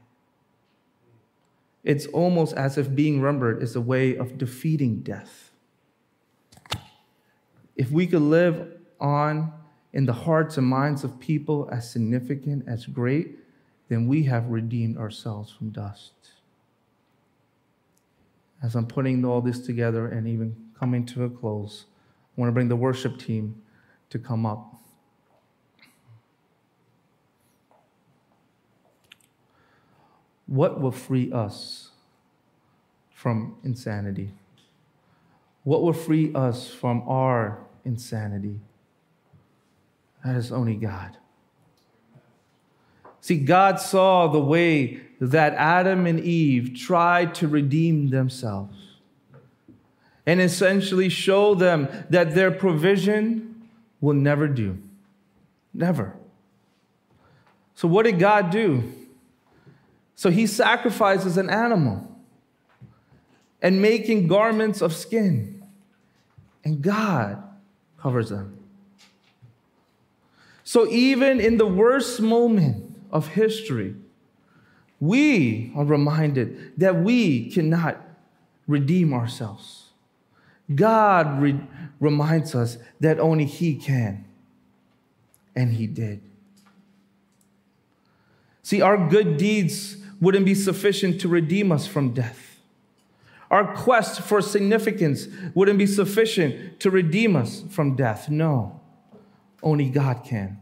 It's 1.85 2.07
almost 2.07 2.55
as 2.55 2.79
if 2.79 2.95
being 2.95 3.21
remembered 3.21 3.63
is 3.63 3.75
a 3.75 3.81
way 3.81 4.17
of 4.17 4.39
defeating 4.39 5.01
death. 5.01 5.51
If 7.77 7.91
we 7.91 8.07
could 8.07 8.23
live 8.23 8.79
on 9.01 9.53
in 9.93 10.07
the 10.07 10.13
hearts 10.13 10.59
and 10.59 10.67
minds 10.67 11.03
of 11.03 11.19
people 11.19 11.69
as 11.73 11.91
significant, 11.91 12.65
as 12.69 12.87
great, 12.87 13.39
then 13.89 14.07
we 14.07 14.23
have 14.25 14.47
redeemed 14.47 14.97
ourselves 14.97 15.51
from 15.51 15.71
dust 15.71 16.13
as 18.63 18.77
I'm 18.77 18.87
putting 18.87 19.25
all 19.25 19.41
this 19.41 19.59
together 19.59 20.09
and 20.09 20.27
even 20.29 20.55
coming 20.79 21.05
to 21.07 21.25
a 21.25 21.31
close, 21.31 21.87
I 22.37 22.41
want 22.41 22.49
to 22.49 22.53
bring 22.53 22.69
the 22.69 22.77
worship 22.77 23.19
team 23.19 23.61
to 24.11 24.19
come 24.19 24.47
up. 24.47 24.82
What 30.53 30.83
will 30.83 30.93
free 30.93 31.33
us 31.33 31.93
from 33.15 33.57
insanity? 33.65 34.35
What 35.65 35.81
will 35.81 35.95
free 35.95 36.31
us 36.35 36.69
from 36.69 37.09
our 37.09 37.59
insanity? 37.87 38.61
That 40.23 40.37
is 40.37 40.53
only 40.53 40.75
God. 40.75 41.17
See, 43.23 43.39
God 43.39 43.81
saw 43.81 44.27
the 44.27 44.41
way 44.41 45.01
that 45.23 45.55
Adam 45.55 46.05
and 46.07 46.21
Eve 46.21 46.79
tried 46.79 47.35
to 47.37 47.49
redeem 47.49 48.11
themselves 48.11 48.77
and 50.27 50.39
essentially 50.39 51.09
show 51.09 51.55
them 51.55 51.89
that 52.11 52.35
their 52.35 52.51
provision 52.51 53.71
will 54.03 54.13
never 54.13 54.49
do. 54.49 54.77
Never. 55.73 56.15
So, 57.75 57.89
what 57.89 58.03
did 58.03 58.19
God 58.19 58.51
do? 58.51 58.93
So, 60.15 60.31
He 60.31 60.47
sacrifices 60.47 61.37
an 61.37 61.51
animal 61.51 62.09
and 63.61 63.81
making 63.81 64.27
garments 64.27 64.81
of 64.81 64.93
skin, 64.93 65.63
and 66.65 66.83
God 66.83 67.43
covers 68.01 68.31
them. 68.31 68.59
So, 70.65 70.89
even 70.89 71.41
in 71.41 71.59
the 71.59 71.67
worst 71.67 72.21
moment, 72.21 72.93
of 73.13 73.29
history, 73.29 73.95
we 74.99 75.71
are 75.77 75.85
reminded 75.85 76.73
that 76.79 76.97
we 76.97 77.51
cannot 77.51 78.01
redeem 78.67 79.13
ourselves. 79.13 79.91
God 80.75 81.43
re- 81.43 81.61
reminds 82.01 82.55
us 82.55 82.79
that 83.01 83.21
only 83.21 83.45
He 83.45 83.75
can, 83.75 84.25
and 85.55 85.75
He 85.75 85.87
did. 85.87 86.23
See, 88.63 88.81
our 88.81 89.09
good 89.09 89.37
deeds 89.37 89.99
wouldn't 90.23 90.47
be 90.47 90.55
sufficient 90.55 91.21
to 91.21 91.29
redeem 91.29 91.73
us 91.73 91.87
from 91.87 92.15
death. 92.15 92.61
Our 93.51 93.75
quest 93.75 94.23
for 94.23 94.41
significance 94.41 95.27
wouldn't 95.53 95.79
be 95.79 95.87
sufficient 95.87 96.79
to 96.81 96.91
redeem 96.91 97.35
us 97.37 97.65
from 97.69 97.97
death. 97.97 98.31
No, 98.31 98.81
only 99.63 99.91
God 99.91 100.23
can. 100.25 100.59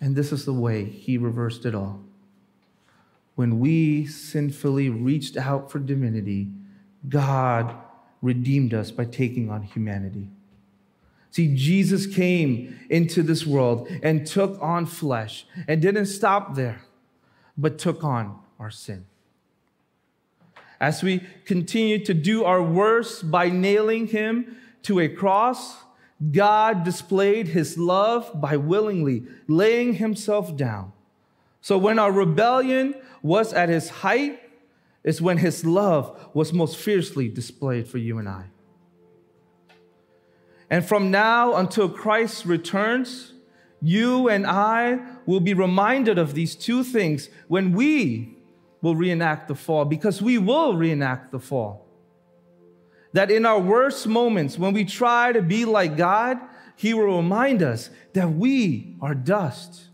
And 0.00 0.14
this 0.14 0.32
is 0.32 0.44
the 0.44 0.52
way 0.52 0.84
he 0.84 1.16
reversed 1.16 1.64
it 1.64 1.74
all. 1.74 2.04
When 3.36 3.58
we 3.58 4.06
sinfully 4.06 4.90
reached 4.90 5.38
out 5.38 5.72
for 5.72 5.78
divinity, 5.78 6.50
God 7.08 7.74
redeemed 8.20 8.74
us 8.74 8.90
by 8.90 9.06
taking 9.06 9.50
on 9.50 9.62
humanity. 9.62 10.28
See, 11.30 11.54
Jesus 11.54 12.06
came 12.06 12.78
into 12.90 13.22
this 13.22 13.46
world 13.46 13.88
and 14.02 14.26
took 14.26 14.60
on 14.60 14.84
flesh 14.84 15.46
and 15.66 15.80
didn't 15.80 16.06
stop 16.06 16.54
there, 16.54 16.82
but 17.60 17.78
took 17.78 18.02
on 18.02 18.38
our 18.58 18.70
sin. 18.70 19.06
As 20.80 21.02
we 21.02 21.26
continue 21.44 22.02
to 22.04 22.14
do 22.14 22.44
our 22.44 22.62
worst 22.62 23.30
by 23.30 23.50
nailing 23.50 24.06
him 24.06 24.56
to 24.82 24.98
a 24.98 25.08
cross, 25.08 25.76
God 26.32 26.84
displayed 26.84 27.48
his 27.48 27.76
love 27.76 28.30
by 28.40 28.56
willingly 28.56 29.24
laying 29.46 29.94
himself 29.94 30.56
down. 30.56 30.92
So 31.60 31.76
when 31.76 31.98
our 31.98 32.10
rebellion 32.10 32.94
was 33.22 33.52
at 33.52 33.68
its 33.68 33.88
height, 33.88 34.40
is 35.02 35.22
when 35.22 35.38
his 35.38 35.64
love 35.64 36.28
was 36.34 36.52
most 36.52 36.76
fiercely 36.76 37.28
displayed 37.28 37.88
for 37.88 37.98
you 37.98 38.18
and 38.18 38.28
I. 38.28 38.44
And 40.68 40.84
from 40.84 41.10
now 41.10 41.56
until 41.56 41.88
Christ 41.88 42.44
returns, 42.44 43.32
you 43.82 44.28
and 44.28 44.46
I 44.46 45.00
will 45.26 45.40
be 45.40 45.54
reminded 45.54 46.18
of 46.18 46.34
these 46.34 46.54
two 46.54 46.84
things 46.84 47.28
when 47.48 47.72
we 47.72 48.36
will 48.82 48.96
reenact 48.96 49.48
the 49.48 49.54
fall, 49.54 49.84
because 49.84 50.22
we 50.22 50.38
will 50.38 50.76
reenact 50.76 51.32
the 51.32 51.40
fall 51.40 51.90
that 53.12 53.30
in 53.30 53.44
our 53.44 53.58
worst 53.58 54.06
moments, 54.06 54.58
when 54.58 54.72
we 54.72 54.84
try 54.84 55.32
to 55.32 55.42
be 55.42 55.64
like 55.64 55.96
God, 55.96 56.38
He 56.76 56.94
will 56.94 57.16
remind 57.16 57.62
us 57.62 57.90
that 58.12 58.32
we 58.32 58.96
are 59.00 59.14
dust. 59.14 59.88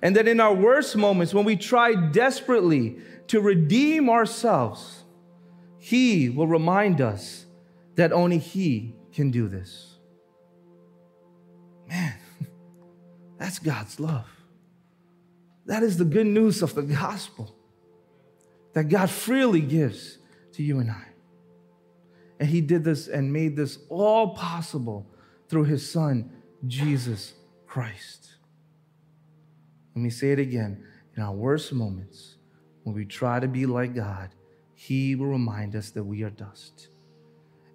And 0.00 0.16
that 0.16 0.28
in 0.28 0.40
our 0.40 0.54
worst 0.54 0.96
moments, 0.96 1.34
when 1.34 1.44
we 1.44 1.56
try 1.56 1.94
desperately 1.94 2.98
to 3.26 3.40
redeem 3.40 4.08
ourselves, 4.08 5.04
He 5.78 6.30
will 6.30 6.46
remind 6.46 7.00
us 7.00 7.46
that 7.96 8.12
only 8.12 8.38
He 8.38 8.94
can 9.12 9.30
do 9.30 9.48
this. 9.48 9.87
That's 13.38 13.58
God's 13.58 13.98
love. 14.00 14.26
That 15.66 15.82
is 15.82 15.96
the 15.98 16.04
good 16.04 16.26
news 16.26 16.62
of 16.62 16.74
the 16.74 16.82
gospel 16.82 17.54
that 18.72 18.84
God 18.84 19.10
freely 19.10 19.60
gives 19.60 20.18
to 20.52 20.62
you 20.62 20.78
and 20.78 20.90
I. 20.90 21.04
And 22.40 22.48
he 22.48 22.60
did 22.60 22.84
this 22.84 23.08
and 23.08 23.32
made 23.32 23.56
this 23.56 23.78
all 23.88 24.34
possible 24.34 25.06
through 25.48 25.64
his 25.64 25.88
son, 25.88 26.30
Jesus 26.66 27.34
Christ. 27.66 28.36
Let 29.94 30.02
me 30.02 30.10
say 30.10 30.32
it 30.32 30.38
again. 30.38 30.84
In 31.16 31.22
our 31.22 31.34
worst 31.34 31.72
moments, 31.72 32.36
when 32.84 32.94
we 32.94 33.04
try 33.04 33.40
to 33.40 33.48
be 33.48 33.66
like 33.66 33.94
God, 33.94 34.30
he 34.74 35.16
will 35.16 35.26
remind 35.26 35.74
us 35.74 35.90
that 35.90 36.04
we 36.04 36.22
are 36.22 36.30
dust. 36.30 36.88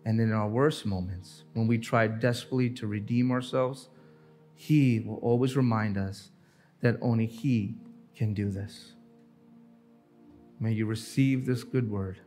And 0.05 0.19
in 0.19 0.31
our 0.31 0.47
worst 0.47 0.85
moments, 0.85 1.43
when 1.53 1.67
we 1.67 1.77
try 1.77 2.07
desperately 2.07 2.69
to 2.71 2.87
redeem 2.87 3.31
ourselves, 3.31 3.89
he 4.63 5.01
will 5.01 5.17
always 5.17 5.57
remind 5.57 5.97
us 5.97 6.29
that 6.79 6.95
only 7.01 7.25
he 7.25 7.75
can 8.15 8.33
do 8.33 8.49
this. 8.49 8.93
May 10.57 10.71
you 10.71 10.85
receive 10.85 11.45
this 11.45 11.65
good 11.65 11.91
word. 11.91 12.21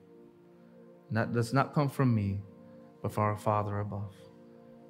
That 1.11 1.33
does 1.33 1.55
not 1.55 1.72
come 1.72 1.88
from 1.88 2.14
me, 2.14 2.42
but 3.01 3.11
from 3.11 3.25
our 3.25 3.38
Father 3.38 3.81
above. 3.81 4.12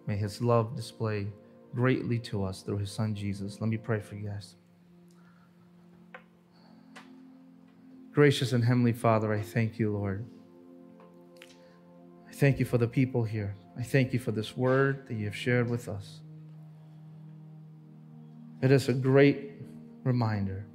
May 0.08 0.16
his 0.16 0.42
love 0.42 0.74
display 0.74 1.28
greatly 1.72 2.18
to 2.20 2.42
us 2.42 2.62
through 2.62 2.78
his 2.78 2.90
son 2.90 3.14
Jesus. 3.14 3.60
Let 3.60 3.70
me 3.70 3.76
pray 3.76 4.00
for 4.00 4.16
you 4.16 4.28
guys. 4.28 4.56
Gracious 8.12 8.54
and 8.54 8.64
Heavenly 8.64 8.92
Father, 8.92 9.32
I 9.32 9.40
thank 9.40 9.78
you, 9.78 9.92
Lord. 9.92 10.26
I 12.28 12.32
thank 12.32 12.58
you 12.58 12.64
for 12.64 12.78
the 12.78 12.88
people 12.88 13.22
here. 13.22 13.54
I 13.78 13.84
thank 13.84 14.12
you 14.12 14.18
for 14.18 14.32
this 14.32 14.56
word 14.56 15.06
that 15.06 15.14
you 15.14 15.26
have 15.26 15.36
shared 15.36 15.70
with 15.70 15.88
us. 15.88 16.22
It 18.66 18.72
is 18.72 18.88
a 18.88 18.92
great 18.92 19.52
reminder 20.02 20.66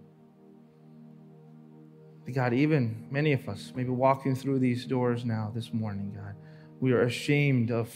God, 2.33 2.53
even 2.53 3.05
many 3.11 3.33
of 3.33 3.49
us, 3.49 3.73
maybe 3.75 3.89
walking 3.89 4.33
through 4.33 4.59
these 4.59 4.85
doors 4.85 5.25
now 5.25 5.51
this 5.53 5.73
morning, 5.73 6.13
God, 6.15 6.35
we 6.79 6.93
are 6.93 7.01
ashamed 7.01 7.69
of 7.69 7.93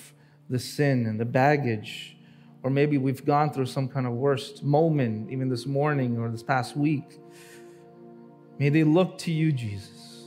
the 0.49 0.60
sin 0.60 1.05
and 1.05 1.17
the 1.17 1.23
baggage, 1.23 2.17
or 2.62 2.69
maybe 2.69 2.97
we've 2.97 3.23
gone 3.23 3.53
through 3.53 3.67
some 3.67 3.88
kind 3.88 4.05
of 4.05 4.12
worst 4.12 4.65
moment, 4.65 5.31
even 5.31 5.47
this 5.47 5.65
morning 5.65 6.17
or 6.17 6.29
this 6.29 6.43
past 6.43 6.75
week. 6.75 7.17
May 8.60 8.67
they 8.67 8.84
look 8.84 9.17
to 9.19 9.31
you, 9.31 9.53
Jesus. 9.53 10.25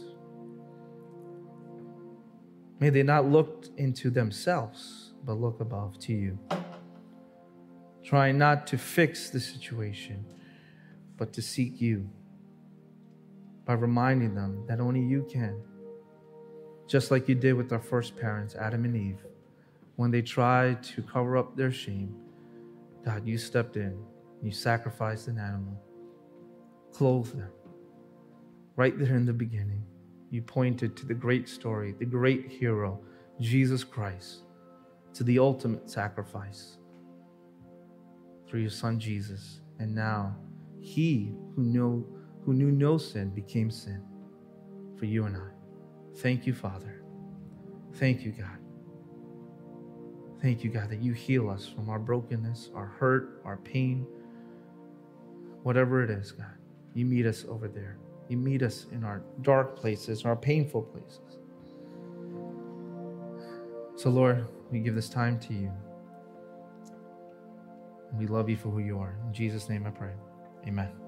May 2.80 2.88
they 2.88 3.02
not 3.02 3.26
look 3.26 3.66
into 3.76 4.08
themselves, 4.08 5.12
but 5.26 5.34
look 5.34 5.60
above 5.60 5.98
to 5.98 6.14
you. 6.14 6.38
Trying 8.08 8.38
not 8.38 8.66
to 8.68 8.78
fix 8.78 9.28
the 9.28 9.38
situation, 9.38 10.24
but 11.18 11.30
to 11.34 11.42
seek 11.42 11.78
you 11.78 12.08
by 13.66 13.74
reminding 13.74 14.34
them 14.34 14.64
that 14.66 14.80
only 14.80 15.02
you 15.02 15.28
can. 15.30 15.60
Just 16.86 17.10
like 17.10 17.28
you 17.28 17.34
did 17.34 17.52
with 17.52 17.70
our 17.70 17.78
first 17.78 18.16
parents, 18.16 18.54
Adam 18.54 18.86
and 18.86 18.96
Eve, 18.96 19.22
when 19.96 20.10
they 20.10 20.22
tried 20.22 20.82
to 20.84 21.02
cover 21.02 21.36
up 21.36 21.54
their 21.54 21.70
shame, 21.70 22.16
God, 23.04 23.26
you 23.26 23.36
stepped 23.36 23.76
in, 23.76 24.02
you 24.42 24.52
sacrificed 24.52 25.28
an 25.28 25.36
animal, 25.36 25.78
clothed 26.94 27.36
them. 27.36 27.52
Right 28.76 28.98
there 28.98 29.16
in 29.16 29.26
the 29.26 29.34
beginning, 29.34 29.84
you 30.30 30.40
pointed 30.40 30.96
to 30.96 31.04
the 31.04 31.12
great 31.12 31.46
story, 31.46 31.92
the 31.92 32.06
great 32.06 32.46
hero, 32.46 33.02
Jesus 33.38 33.84
Christ, 33.84 34.44
to 35.12 35.24
the 35.24 35.38
ultimate 35.38 35.90
sacrifice 35.90 36.77
through 38.48 38.60
your 38.60 38.70
son 38.70 38.98
Jesus. 38.98 39.60
And 39.78 39.94
now, 39.94 40.36
he 40.80 41.34
who 41.54 41.62
knew 41.62 42.06
who 42.44 42.54
knew 42.54 42.70
no 42.70 42.96
sin 42.96 43.28
became 43.30 43.70
sin 43.70 44.02
for 44.98 45.04
you 45.04 45.24
and 45.26 45.36
I. 45.36 45.50
Thank 46.16 46.46
you, 46.46 46.54
Father. 46.54 47.02
Thank 47.94 48.22
you, 48.22 48.32
God. 48.32 48.58
Thank 50.40 50.64
you, 50.64 50.70
God, 50.70 50.88
that 50.90 51.02
you 51.02 51.12
heal 51.12 51.50
us 51.50 51.66
from 51.66 51.90
our 51.90 51.98
brokenness, 51.98 52.70
our 52.74 52.86
hurt, 52.86 53.42
our 53.44 53.56
pain, 53.58 54.06
whatever 55.62 56.02
it 56.02 56.10
is, 56.10 56.32
God. 56.32 56.46
You 56.94 57.04
meet 57.04 57.26
us 57.26 57.44
over 57.48 57.68
there. 57.68 57.98
You 58.28 58.36
meet 58.36 58.62
us 58.62 58.86
in 58.92 59.04
our 59.04 59.22
dark 59.42 59.76
places, 59.76 60.24
our 60.24 60.36
painful 60.36 60.82
places. 60.82 61.38
So, 63.96 64.10
Lord, 64.10 64.46
we 64.70 64.78
give 64.78 64.94
this 64.94 65.08
time 65.08 65.40
to 65.40 65.54
you. 65.54 65.72
We 68.16 68.26
love 68.26 68.48
you 68.48 68.56
for 68.56 68.70
who 68.70 68.78
you 68.80 68.98
are. 68.98 69.16
In 69.26 69.32
Jesus' 69.32 69.68
name 69.68 69.86
I 69.86 69.90
pray. 69.90 70.12
Amen. 70.66 71.07